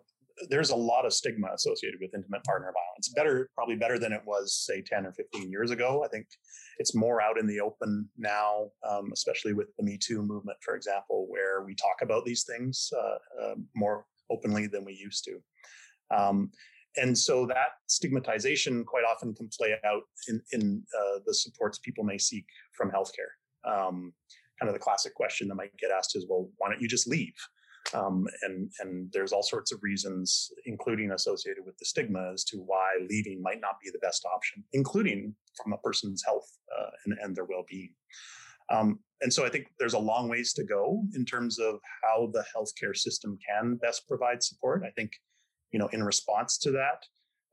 there's 0.49 0.69
a 0.69 0.75
lot 0.75 1.05
of 1.05 1.13
stigma 1.13 1.49
associated 1.53 1.99
with 2.01 2.13
intimate 2.13 2.43
partner 2.43 2.73
violence. 2.73 3.09
Better, 3.15 3.49
probably 3.55 3.75
better 3.75 3.99
than 3.99 4.13
it 4.13 4.21
was, 4.25 4.65
say, 4.65 4.81
10 4.81 5.05
or 5.05 5.13
15 5.13 5.51
years 5.51 5.71
ago. 5.71 6.03
I 6.03 6.07
think 6.07 6.27
it's 6.77 6.95
more 6.95 7.21
out 7.21 7.37
in 7.37 7.47
the 7.47 7.59
open 7.59 8.09
now, 8.17 8.69
um, 8.87 9.11
especially 9.13 9.53
with 9.53 9.67
the 9.77 9.83
Me 9.83 9.97
Too 9.97 10.21
movement, 10.21 10.57
for 10.61 10.75
example, 10.75 11.27
where 11.29 11.63
we 11.63 11.75
talk 11.75 12.01
about 12.01 12.25
these 12.25 12.43
things 12.43 12.89
uh, 12.97 13.43
uh, 13.43 13.55
more 13.75 14.05
openly 14.29 14.67
than 14.67 14.85
we 14.85 14.93
used 14.93 15.25
to. 15.25 15.39
Um, 16.15 16.51
and 16.97 17.17
so 17.17 17.45
that 17.47 17.69
stigmatization 17.87 18.85
quite 18.85 19.03
often 19.03 19.33
can 19.33 19.49
play 19.57 19.75
out 19.83 20.03
in, 20.27 20.41
in 20.51 20.83
uh, 20.95 21.19
the 21.25 21.33
supports 21.33 21.79
people 21.79 22.03
may 22.03 22.17
seek 22.17 22.45
from 22.77 22.91
healthcare. 22.91 23.33
Um, 23.65 24.13
kind 24.59 24.69
of 24.69 24.73
the 24.73 24.79
classic 24.79 25.15
question 25.15 25.47
that 25.47 25.55
might 25.55 25.75
get 25.77 25.91
asked 25.91 26.15
is, 26.15 26.27
well, 26.29 26.49
why 26.57 26.69
don't 26.69 26.81
you 26.81 26.87
just 26.87 27.07
leave? 27.07 27.33
Um, 27.93 28.25
and 28.43 28.71
and 28.79 29.11
there's 29.11 29.33
all 29.33 29.43
sorts 29.43 29.71
of 29.71 29.79
reasons, 29.83 30.51
including 30.65 31.11
associated 31.11 31.65
with 31.65 31.77
the 31.77 31.85
stigma, 31.85 32.31
as 32.33 32.43
to 32.45 32.57
why 32.57 32.89
leaving 33.09 33.41
might 33.41 33.61
not 33.61 33.75
be 33.83 33.89
the 33.91 33.99
best 33.99 34.25
option, 34.25 34.63
including 34.73 35.35
from 35.61 35.73
a 35.73 35.77
person's 35.77 36.23
health 36.25 36.49
uh, 36.79 36.89
and, 37.05 37.17
and 37.21 37.35
their 37.35 37.45
well-being. 37.45 37.93
Um, 38.69 38.99
and 39.21 39.31
so 39.31 39.45
I 39.45 39.49
think 39.49 39.67
there's 39.79 39.93
a 39.93 39.99
long 39.99 40.29
ways 40.29 40.53
to 40.53 40.63
go 40.63 41.03
in 41.15 41.25
terms 41.25 41.59
of 41.59 41.79
how 42.01 42.29
the 42.33 42.45
healthcare 42.55 42.95
system 42.95 43.37
can 43.47 43.75
best 43.75 44.07
provide 44.07 44.41
support. 44.41 44.83
I 44.85 44.91
think 44.91 45.11
you 45.73 45.79
know, 45.79 45.87
in 45.87 46.03
response 46.03 46.57
to 46.59 46.71
that, 46.71 47.05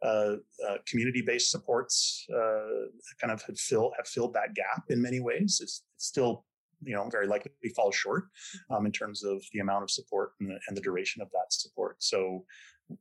uh, 0.06 0.36
uh, 0.68 0.76
community-based 0.86 1.50
supports 1.50 2.26
uh, 2.34 2.86
kind 3.20 3.32
of 3.32 3.42
have 3.42 3.58
filled 3.58 3.92
have 3.96 4.06
filled 4.06 4.34
that 4.34 4.54
gap 4.54 4.84
in 4.88 5.02
many 5.02 5.20
ways. 5.20 5.58
It's, 5.62 5.82
it's 5.96 6.06
still, 6.06 6.44
you 6.82 6.94
know, 6.94 7.08
very 7.10 7.26
likely 7.26 7.50
falls 7.74 7.94
short 7.94 8.24
um, 8.70 8.86
in 8.86 8.92
terms 8.92 9.24
of 9.24 9.42
the 9.52 9.60
amount 9.60 9.82
of 9.82 9.90
support 9.90 10.32
and 10.40 10.50
the, 10.50 10.58
and 10.68 10.76
the, 10.76 10.80
duration 10.80 11.22
of 11.22 11.28
that 11.32 11.52
support. 11.52 11.96
So, 12.02 12.44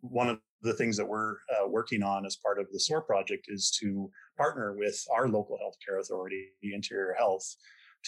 one 0.01 0.29
of 0.29 0.39
the 0.61 0.73
things 0.73 0.97
that 0.97 1.07
we're 1.07 1.37
uh, 1.55 1.67
working 1.67 2.03
on 2.03 2.25
as 2.25 2.35
part 2.35 2.59
of 2.59 2.67
the 2.71 2.79
SOAR 2.79 3.01
project 3.01 3.45
is 3.47 3.71
to 3.81 4.11
partner 4.37 4.75
with 4.77 5.03
our 5.15 5.27
local 5.27 5.57
healthcare 5.57 5.99
authority, 5.99 6.49
Interior 6.61 7.15
Health, 7.17 7.55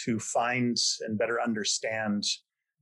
to 0.06 0.20
find 0.20 0.78
and 1.02 1.18
better 1.18 1.42
understand 1.42 2.24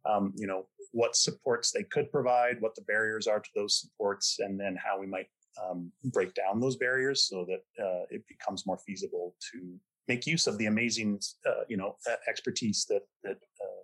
um, 0.06 0.34
you 0.36 0.47
know, 0.47 0.67
what 0.91 1.15
supports 1.15 1.71
they 1.71 1.84
could 1.84 2.12
provide, 2.12 2.62
what 2.62 2.75
the 2.75 2.82
barriers 2.84 3.28
are 3.28 3.39
to 3.39 3.49
those 3.56 3.80
supports, 3.80 4.38
and 4.39 4.60
then 4.60 4.78
how 4.84 4.99
we 4.99 5.06
might 5.06 5.28
um, 5.62 5.91
break 6.06 6.34
down 6.34 6.60
those 6.60 6.78
barriers 6.78 7.28
so 7.28 7.45
that 7.45 7.84
uh, 7.84 8.06
it 8.10 8.23
becomes 8.28 8.65
more 8.65 8.80
feasible 8.86 9.36
to 9.52 9.80
make 10.10 10.28
use 10.28 10.48
of 10.48 10.58
the 10.58 10.65
amazing, 10.65 11.22
uh, 11.45 11.63
you 11.69 11.78
know, 11.78 11.95
expertise 12.28 12.86
that 12.89 13.04
that 13.24 13.38
uh, 13.63 13.82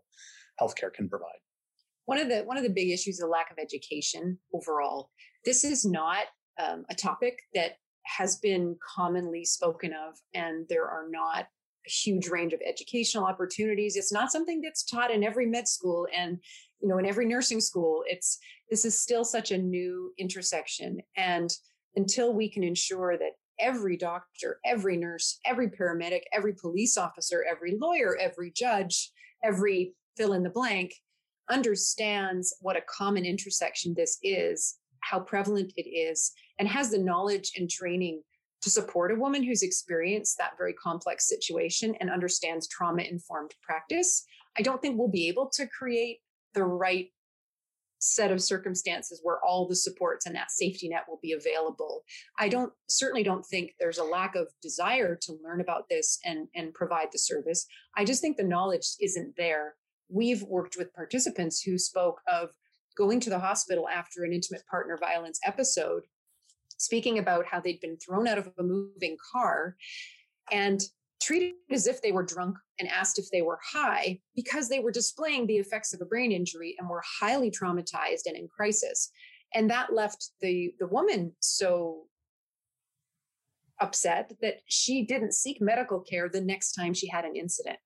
healthcare 0.62 0.92
can 0.94 1.08
provide. 1.08 1.40
One 2.06 2.20
of 2.20 2.28
the 2.28 2.42
one 2.42 2.58
of 2.58 2.64
the 2.64 2.70
big 2.70 2.90
issues 2.90 3.16
is 3.16 3.20
the 3.20 3.28
lack 3.28 3.52
of 3.52 3.58
education 3.58 4.38
overall. 4.54 5.12
This 5.46 5.64
is 5.64 5.86
not 5.86 6.26
um, 6.62 6.86
a 6.90 6.96
topic 6.96 7.40
that 7.54 7.78
has 8.04 8.38
been 8.38 8.76
commonly 8.96 9.46
spoken 9.46 9.92
of, 9.94 10.16
and 10.34 10.66
there 10.68 10.86
are 10.86 11.08
not 11.10 11.46
a 11.88 11.90
huge 11.90 12.28
range 12.28 12.54
of 12.54 12.62
educational 12.68 13.26
opportunities. 13.26 13.96
It's 13.96 14.12
not 14.12 14.32
something 14.32 14.62
that's 14.62 14.84
taught 14.84 15.12
in 15.12 15.24
every 15.24 15.46
med 15.46 15.68
school 15.68 16.08
and 16.16 16.40
you 16.82 16.90
know 16.90 16.98
in 16.98 17.06
every 17.06 17.26
nursing 17.26 17.62
school. 17.62 18.04
It's 18.08 18.38
this 18.70 18.84
is 18.84 19.00
still 19.00 19.24
such 19.24 19.52
a 19.52 19.58
new 19.58 20.12
intersection, 20.18 21.00
and 21.16 21.50
until 21.96 22.34
we 22.34 22.50
can 22.50 22.64
ensure 22.64 23.18
that 23.18 23.32
every 23.60 23.98
doctor, 23.98 24.60
every 24.66 24.98
nurse, 24.98 25.40
every 25.46 25.70
paramedic, 25.70 26.22
every 26.34 26.54
police 26.54 26.98
officer, 26.98 27.46
every 27.50 27.78
lawyer, 27.80 28.18
every 28.20 28.52
judge, 28.52 29.12
every 29.44 29.94
fill 30.18 30.34
in 30.34 30.44
the 30.44 30.50
blank 30.50 30.94
understands 31.50 32.56
what 32.62 32.78
a 32.78 32.84
common 32.90 33.26
intersection 33.26 33.94
this 33.96 34.18
is, 34.24 34.76
how 35.02 35.20
prevalent 35.20 35.74
it 35.78 35.88
is, 35.88 36.32
and 36.60 36.68
has 36.68 36.90
the 36.90 36.98
knowledge 36.98 37.52
and 37.58 37.70
training 37.70 38.22
to 38.62 38.70
support 38.70 39.12
a 39.12 39.16
woman 39.16 39.44
who's 39.44 39.62
experienced 39.62 40.38
that 40.38 40.58
very 40.58 40.74
complex 40.74 41.30
situation 41.30 41.94
and 42.00 42.10
understands 42.10 42.68
trauma 42.68 43.04
informed 43.04 43.52
practice, 43.62 44.26
I 44.58 44.64
don't 44.64 44.82
think 44.82 44.98
we'll 44.98 45.08
be 45.08 45.28
able 45.28 45.50
to 45.54 45.68
create 45.68 46.20
the 46.56 46.64
right 46.64 47.10
set 48.06 48.32
of 48.32 48.42
circumstances 48.42 49.20
where 49.24 49.44
all 49.44 49.68
the 49.68 49.76
supports 49.76 50.26
and 50.26 50.36
that 50.36 50.52
safety 50.52 50.90
net 50.90 51.06
will 51.08 51.20
be 51.22 51.34
available. 51.34 52.04
I 52.40 52.50
don't 52.50 52.72
certainly 52.88 53.24
don't 53.24 53.46
think 53.46 53.74
there's 53.80 53.98
a 53.98 54.04
lack 54.04 54.36
of 54.36 54.48
desire 54.62 55.16
to 55.24 55.40
learn 55.44 55.62
about 55.62 55.90
this 55.90 56.20
and 56.26 56.48
and 56.56 56.74
provide 56.74 57.08
the 57.12 57.20
service. 57.20 57.66
I 57.96 58.06
just 58.06 58.22
think 58.22 58.38
the 58.38 58.44
knowledge 58.44 58.88
isn't 59.02 59.36
there. 59.38 59.76
We've 60.10 60.44
worked 60.44 60.78
with 60.78 60.94
participants 60.94 61.62
who 61.62 61.78
spoke 61.78 62.22
of 62.28 62.52
going 62.96 63.20
to 63.22 63.30
the 63.30 63.40
hospital 63.40 63.90
after 63.90 64.24
an 64.24 64.34
intimate 64.34 64.66
partner 64.68 64.98
violence 64.98 65.40
episode 65.44 66.04
speaking 66.78 67.20
about 67.20 67.46
how 67.46 67.60
they'd 67.60 67.80
been 67.80 67.98
thrown 67.98 68.28
out 68.28 68.38
of 68.38 68.50
a 68.58 68.64
moving 68.64 69.18
car 69.32 69.76
and 70.52 70.82
treated 71.22 71.54
as 71.72 71.88
if 71.88 72.02
they 72.02 72.12
were 72.12 72.24
drunk 72.24 72.58
and 72.80 72.90
asked 72.90 73.20
if 73.20 73.26
they 73.32 73.42
were 73.42 73.60
high 73.74 74.20
because 74.36 74.70
they 74.70 74.80
were 74.80 74.92
displaying 74.92 75.48
the 75.48 75.58
effects 75.58 75.94
of 75.94 76.02
a 76.02 76.06
brain 76.06 76.32
injury 76.32 76.76
and 76.78 76.88
were 76.88 77.04
highly 77.20 77.50
traumatized 77.50 78.26
and 78.26 78.36
in 78.36 78.48
crisis. 78.48 79.12
And 79.54 79.70
that 79.70 79.94
left 79.94 80.32
the 80.42 80.74
the 80.80 80.88
woman 80.88 81.34
so 81.40 82.04
upset 83.82 84.32
that 84.42 84.62
she 84.68 85.06
didn't 85.06 85.34
seek 85.34 85.62
medical 85.62 86.00
care 86.00 86.30
the 86.30 86.42
next 86.42 86.74
time 86.74 86.94
she 86.94 87.08
had 87.08 87.26
an 87.26 87.36
incident. 87.36 87.78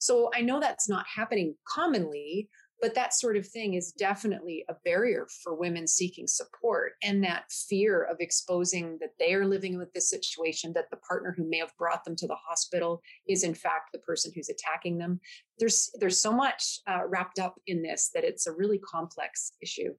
So 0.00 0.30
i 0.34 0.40
know 0.40 0.60
that's 0.60 0.88
not 0.88 1.06
happening 1.14 1.56
commonly 1.66 2.48
but 2.80 2.94
that 2.94 3.14
sort 3.14 3.36
of 3.36 3.46
thing 3.46 3.74
is 3.74 3.92
definitely 3.92 4.64
a 4.68 4.74
barrier 4.84 5.26
for 5.42 5.54
women 5.54 5.86
seeking 5.86 6.26
support 6.26 6.92
and 7.02 7.22
that 7.24 7.50
fear 7.50 8.04
of 8.04 8.18
exposing 8.20 8.98
that 9.00 9.10
they 9.18 9.34
are 9.34 9.46
living 9.46 9.78
with 9.78 9.92
this 9.92 10.08
situation 10.08 10.72
that 10.74 10.90
the 10.90 10.96
partner 10.98 11.34
who 11.36 11.48
may 11.48 11.58
have 11.58 11.76
brought 11.76 12.04
them 12.04 12.16
to 12.16 12.26
the 12.26 12.36
hospital 12.36 13.02
is 13.26 13.42
in 13.42 13.54
fact 13.54 13.90
the 13.92 13.98
person 14.00 14.32
who's 14.34 14.48
attacking 14.48 14.98
them 14.98 15.20
there's 15.58 15.90
there's 16.00 16.20
so 16.20 16.32
much 16.32 16.80
uh, 16.86 17.00
wrapped 17.06 17.38
up 17.38 17.56
in 17.66 17.82
this 17.82 18.10
that 18.14 18.24
it's 18.24 18.46
a 18.46 18.52
really 18.52 18.78
complex 18.78 19.52
issue 19.60 19.92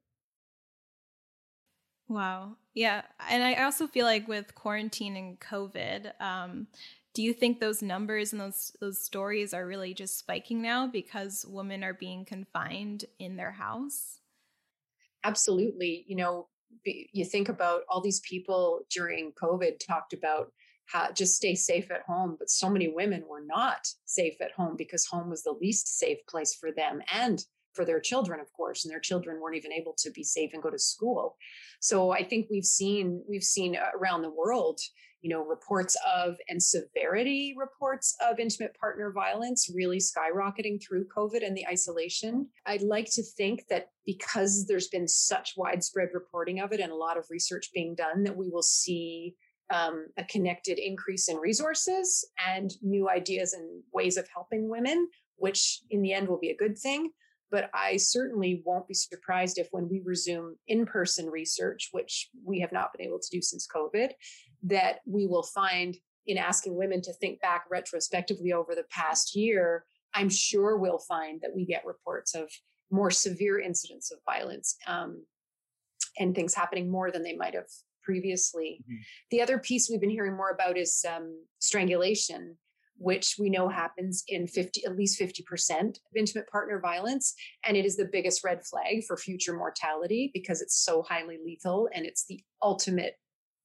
Wow. 2.10 2.56
Yeah. 2.74 3.04
And 3.30 3.44
I 3.44 3.64
also 3.64 3.86
feel 3.86 4.08
like 4.08 4.28
with 4.28 4.56
quarantine 4.56 5.16
and 5.16 5.40
COVID, 5.40 6.20
um, 6.20 6.66
do 7.14 7.24
you 7.24 7.34
think 7.34 7.60
those 7.60 7.82
numbers 7.82 8.32
and 8.32 8.42
those 8.42 8.72
those 8.80 9.00
stories 9.00 9.54
are 9.54 9.66
really 9.66 9.94
just 9.94 10.18
spiking 10.18 10.62
now 10.62 10.88
because 10.88 11.46
women 11.48 11.84
are 11.84 11.94
being 11.94 12.26
confined 12.26 13.06
in 13.18 13.36
their 13.36 13.52
house? 13.52 14.20
Absolutely. 15.24 16.06
You 16.08 16.16
know 16.16 16.48
you 16.84 17.26
think 17.26 17.50
about 17.50 17.82
all 17.90 18.02
these 18.02 18.20
people 18.22 18.82
during 18.92 19.32
covid 19.32 19.80
talked 19.80 20.14
about 20.14 20.52
how 20.86 21.12
just 21.12 21.36
stay 21.36 21.56
safe 21.56 21.90
at 21.92 22.02
home 22.04 22.36
but 22.38 22.50
so 22.50 22.70
many 22.70 22.88
women 22.88 23.24
were 23.28 23.44
not 23.46 23.88
safe 24.06 24.40
at 24.42 24.52
home 24.52 24.76
because 24.78 25.06
home 25.06 25.30
was 25.30 25.44
the 25.44 25.58
least 25.62 26.00
safe 26.00 26.20
place 26.28 26.54
for 26.54 26.72
them 26.72 27.02
and 27.14 27.46
for 27.74 27.86
their 27.86 28.00
children 28.00 28.40
of 28.40 28.52
course 28.54 28.86
and 28.86 28.92
their 28.92 29.00
children 29.00 29.40
weren't 29.40 29.56
even 29.56 29.72
able 29.72 29.94
to 29.98 30.12
be 30.12 30.24
safe 30.24 30.52
and 30.54 30.64
go 30.64 30.70
to 30.70 30.80
school. 30.80 31.38
So 31.80 32.12
i 32.12 32.24
think 32.24 32.48
we've 32.50 32.66
seen 32.66 33.24
we've 33.28 33.44
seen 33.44 33.76
uh, 33.76 33.90
around 33.98 34.22
the 34.22 34.32
world 34.32 34.80
you 35.22 35.30
know 35.30 35.44
reports 35.44 35.98
of 36.16 36.36
and 36.48 36.62
severity 36.62 37.56
reports 37.58 38.16
of 38.22 38.40
intimate 38.40 38.76
partner 38.80 39.12
violence 39.12 39.70
really 39.74 39.98
skyrocketing 39.98 40.82
through 40.82 41.06
covid 41.16 41.46
and 41.46 41.56
the 41.56 41.68
isolation. 41.68 42.48
I'd 42.66 42.82
like 42.82 43.10
to 43.14 43.24
think 43.24 43.64
that 43.70 43.88
because 44.06 44.66
there's 44.68 44.88
been 44.88 45.08
such 45.08 45.54
widespread 45.58 46.10
reporting 46.14 46.60
of 46.60 46.72
it 46.72 46.80
and 46.80 46.92
a 46.92 46.96
lot 46.96 47.18
of 47.18 47.26
research 47.30 47.70
being 47.74 47.96
done 47.96 48.24
that 48.24 48.36
we 48.36 48.50
will 48.50 48.64
see 48.64 49.36
um, 49.72 50.08
a 50.18 50.24
connected 50.24 50.80
increase 50.80 51.30
in 51.30 51.38
resources 51.38 52.28
and 52.48 52.72
new 52.82 53.08
ideas 53.08 53.54
and 53.54 53.84
ways 53.94 54.18
of 54.18 54.28
helping 54.34 54.70
women 54.70 55.08
which 55.36 55.82
in 55.90 56.02
the 56.02 56.14
end 56.14 56.28
will 56.28 56.40
be 56.40 56.50
a 56.50 56.58
good 56.58 56.78
thing 56.78 57.12
but 57.52 57.70
I 57.74 57.98
certainly 57.98 58.62
won't 58.66 58.88
be 58.88 58.94
surprised 58.94 59.58
if 59.58 59.68
when 59.72 59.90
we 59.90 60.02
resume 60.04 60.56
in 60.68 60.86
person 60.86 61.28
research, 61.28 61.90
which 61.92 62.30
we 62.44 62.60
have 62.60 62.72
not 62.72 62.92
been 62.96 63.06
able 63.06 63.20
to 63.20 63.30
do 63.32 63.42
since 63.42 63.68
COVID, 63.74 64.12
that 64.64 65.00
we 65.06 65.26
will 65.26 65.44
find 65.44 65.98
in 66.28 66.38
asking 66.38 66.76
women 66.76 67.02
to 67.02 67.14
think 67.14 67.42
back 67.42 67.66
retrospectively 67.72 68.54
over 68.54 68.76
the 68.76 68.86
past 68.92 69.36
year, 69.36 69.86
I'm 70.14 70.30
sure 70.30 70.78
we'll 70.78 71.00
find 71.00 71.40
that 71.42 71.56
we 71.56 71.66
get 71.66 71.86
reports 71.86 72.36
of 72.36 72.52
more 72.92 73.12
severe 73.12 73.60
incidents 73.60 74.12
of 74.12 74.20
violence 74.26 74.76
um, 74.88 75.24
and 76.18 76.36
things 76.36 76.54
happening 76.54 76.90
more 76.90 77.12
than 77.12 77.24
they 77.24 77.36
might 77.36 77.54
have 77.54 77.68
previously. 78.04 78.84
Mm-hmm. 78.84 79.02
The 79.32 79.42
other 79.42 79.60
piece 79.60 79.90
we've 79.90 80.02
been 80.02 80.10
hearing 80.10 80.36
more 80.36 80.52
about 80.52 80.78
is 80.78 81.06
um, 81.08 81.44
strangulation, 81.60 82.58
which 83.00 83.38
we 83.40 83.50
know 83.50 83.70
happens 83.70 84.24
in 84.28 84.46
50, 84.46 84.86
at 84.86 84.96
least 84.96 85.20
50% 85.20 85.88
of 85.88 85.96
intimate 86.16 86.50
partner 86.50 86.80
violence. 86.80 87.34
And 87.66 87.78
it 87.78 87.86
is 87.86 87.96
the 87.96 88.10
biggest 88.12 88.44
red 88.44 88.66
flag 88.66 89.04
for 89.08 89.16
future 89.18 89.54
mortality 89.54 90.30
because 90.34 90.62
it's 90.62 90.84
so 90.84 91.02
highly 91.02 91.40
lethal 91.44 91.90
and 91.94 92.06
it's 92.06 92.26
the 92.26 92.44
ultimate 92.62 93.16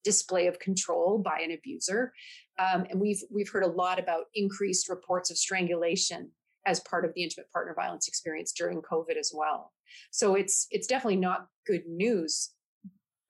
display 0.05 0.47
of 0.47 0.61
control 0.61 1.18
by 1.18 1.40
an 1.42 1.51
abuser. 1.51 2.12
Um, 2.59 2.87
and 2.88 3.01
we've 3.01 3.23
we've 3.31 3.51
heard 3.51 3.64
a 3.64 3.68
lot 3.68 3.99
about 3.99 4.27
increased 4.35 4.88
reports 4.88 5.31
of 5.31 5.37
strangulation 5.37 6.31
as 6.66 6.81
part 6.81 7.05
of 7.05 7.12
the 7.14 7.23
intimate 7.23 7.51
partner 7.53 7.75
violence 7.75 8.07
experience 8.07 8.53
during 8.53 8.81
COVID 8.83 9.18
as 9.18 9.33
well. 9.35 9.73
So 10.12 10.37
it's 10.37 10.68
it's 10.70 10.87
definitely 10.87 11.16
not 11.16 11.49
good 11.66 11.87
news. 11.87 12.51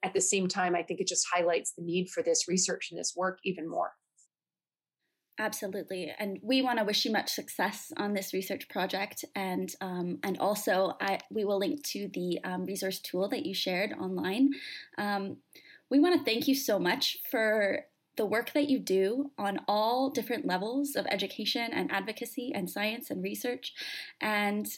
At 0.02 0.12
the 0.12 0.20
same 0.20 0.48
time, 0.48 0.74
I 0.74 0.82
think 0.82 1.00
it 1.00 1.06
just 1.06 1.26
highlights 1.32 1.72
the 1.72 1.82
need 1.82 2.10
for 2.10 2.22
this 2.22 2.46
research 2.46 2.88
and 2.90 3.00
this 3.00 3.14
work 3.16 3.38
even 3.42 3.66
more. 3.66 3.92
Absolutely, 5.36 6.12
and 6.16 6.38
we 6.42 6.62
want 6.62 6.78
to 6.78 6.84
wish 6.84 7.04
you 7.04 7.10
much 7.10 7.32
success 7.32 7.92
on 7.96 8.14
this 8.14 8.32
research 8.32 8.68
project, 8.68 9.24
and 9.34 9.74
um, 9.80 10.18
and 10.22 10.38
also 10.38 10.96
I, 11.00 11.18
we 11.28 11.44
will 11.44 11.58
link 11.58 11.82
to 11.88 12.08
the 12.14 12.38
um, 12.44 12.64
resource 12.66 13.00
tool 13.00 13.28
that 13.30 13.44
you 13.44 13.52
shared 13.52 13.92
online. 14.00 14.50
Um, 14.96 15.38
we 15.90 15.98
want 15.98 16.16
to 16.16 16.24
thank 16.24 16.46
you 16.46 16.54
so 16.54 16.78
much 16.78 17.18
for 17.30 17.80
the 18.16 18.24
work 18.24 18.52
that 18.52 18.70
you 18.70 18.78
do 18.78 19.32
on 19.36 19.58
all 19.66 20.08
different 20.10 20.46
levels 20.46 20.94
of 20.94 21.04
education 21.10 21.72
and 21.72 21.90
advocacy 21.90 22.52
and 22.54 22.70
science 22.70 23.10
and 23.10 23.22
research. 23.22 23.72
And 24.20 24.68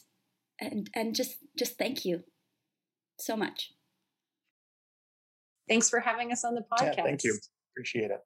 and 0.59 0.89
and 0.95 1.15
just 1.15 1.37
just 1.59 1.77
thank 1.77 2.07
you 2.07 2.25
so 3.19 3.37
much. 3.37 3.73
Thanks 5.69 5.91
for 5.91 6.01
having 6.01 6.33
us 6.33 6.45
on 6.45 6.55
the 6.55 6.63
podcast 6.63 6.97
yeah, 6.97 7.03
thank 7.03 7.25
you. 7.25 7.39
appreciate 7.75 8.11
it 8.11 8.21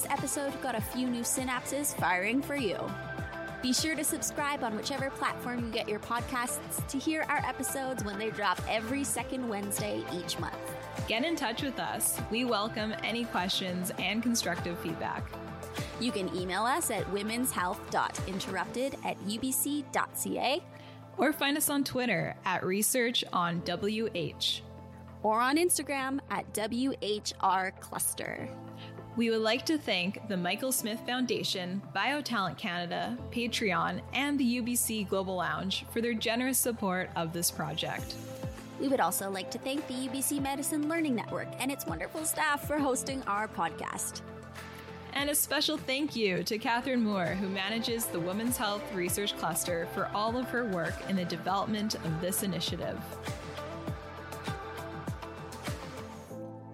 this 0.00 0.10
episode 0.10 0.60
got 0.62 0.74
a 0.74 0.80
few 0.80 1.06
new 1.08 1.22
synapses 1.22 1.94
firing 1.96 2.40
for 2.40 2.56
you. 2.56 2.78
Be 3.60 3.72
sure 3.72 3.94
to 3.94 4.04
subscribe 4.04 4.64
on 4.64 4.74
whichever 4.74 5.10
platform 5.10 5.66
you 5.66 5.70
get 5.70 5.88
your 5.88 5.98
podcasts 5.98 6.86
to 6.88 6.98
hear 6.98 7.26
our 7.28 7.44
episodes 7.46 8.02
when 8.04 8.18
they 8.18 8.30
drop 8.30 8.58
every 8.68 9.04
second 9.04 9.46
Wednesday 9.46 10.02
each 10.14 10.38
month. 10.38 10.56
Get 11.06 11.24
in 11.24 11.36
touch 11.36 11.62
with 11.62 11.78
us. 11.78 12.18
We 12.30 12.46
welcome 12.46 12.94
any 13.02 13.24
questions 13.24 13.92
and 13.98 14.22
constructive 14.22 14.78
feedback. 14.78 15.22
You 16.00 16.12
can 16.12 16.34
email 16.34 16.62
us 16.62 16.90
at 16.90 17.04
womenshealth.interrupted 17.12 18.96
at 19.04 19.18
ubc.ca 19.26 20.62
or 21.18 21.32
find 21.34 21.56
us 21.58 21.68
on 21.68 21.84
Twitter 21.84 22.34
at 22.46 22.64
research 22.64 23.22
on 23.34 23.62
WH 23.66 24.62
or 25.22 25.40
on 25.40 25.58
Instagram 25.58 26.20
at 26.30 26.50
WHR 26.54 27.78
Cluster. 27.80 28.48
We 29.16 29.28
would 29.28 29.40
like 29.40 29.66
to 29.66 29.76
thank 29.76 30.28
the 30.28 30.36
Michael 30.36 30.70
Smith 30.70 31.00
Foundation, 31.04 31.82
BioTalent 31.94 32.56
Canada, 32.56 33.18
Patreon, 33.32 34.00
and 34.12 34.38
the 34.38 34.62
UBC 34.62 35.08
Global 35.08 35.36
Lounge 35.36 35.84
for 35.90 36.00
their 36.00 36.14
generous 36.14 36.58
support 36.58 37.10
of 37.16 37.32
this 37.32 37.50
project. 37.50 38.14
We 38.80 38.86
would 38.86 39.00
also 39.00 39.28
like 39.28 39.50
to 39.50 39.58
thank 39.58 39.86
the 39.88 39.94
UBC 39.94 40.40
Medicine 40.40 40.88
Learning 40.88 41.14
Network 41.14 41.48
and 41.58 41.72
its 41.72 41.86
wonderful 41.86 42.24
staff 42.24 42.66
for 42.66 42.78
hosting 42.78 43.22
our 43.24 43.48
podcast. 43.48 44.20
And 45.12 45.28
a 45.28 45.34
special 45.34 45.76
thank 45.76 46.14
you 46.14 46.44
to 46.44 46.56
Catherine 46.56 47.02
Moore, 47.02 47.26
who 47.26 47.48
manages 47.48 48.06
the 48.06 48.20
Women's 48.20 48.56
Health 48.56 48.82
Research 48.94 49.36
Cluster, 49.36 49.88
for 49.92 50.08
all 50.14 50.36
of 50.36 50.48
her 50.50 50.64
work 50.66 50.94
in 51.10 51.16
the 51.16 51.24
development 51.24 51.96
of 51.96 52.20
this 52.20 52.44
initiative. 52.44 52.98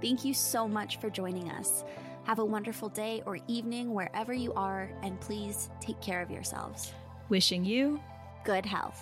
Thank 0.03 0.25
you 0.25 0.35
so 0.35 0.69
much 0.69 1.01
for 1.01 1.09
joining 1.09 1.51
us. 1.51 1.83
Have 2.27 2.41
a 2.41 2.45
wonderful 2.45 2.89
day 2.89 3.23
or 3.25 3.39
evening 3.47 3.95
wherever 3.95 4.33
you 4.33 4.53
are, 4.55 4.91
and 5.05 5.21
please 5.21 5.71
take 5.79 6.01
care 6.01 6.21
of 6.21 6.29
yourselves. 6.29 6.93
Wishing 7.29 7.65
you 7.65 8.01
good 8.43 8.67
health. 8.67 9.01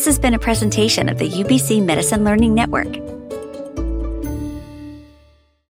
This 0.00 0.06
has 0.06 0.18
been 0.18 0.32
a 0.32 0.38
presentation 0.38 1.10
of 1.10 1.18
the 1.18 1.28
UBC 1.28 1.84
Medicine 1.84 2.24
Learning 2.24 2.54
Network. 2.54 3.19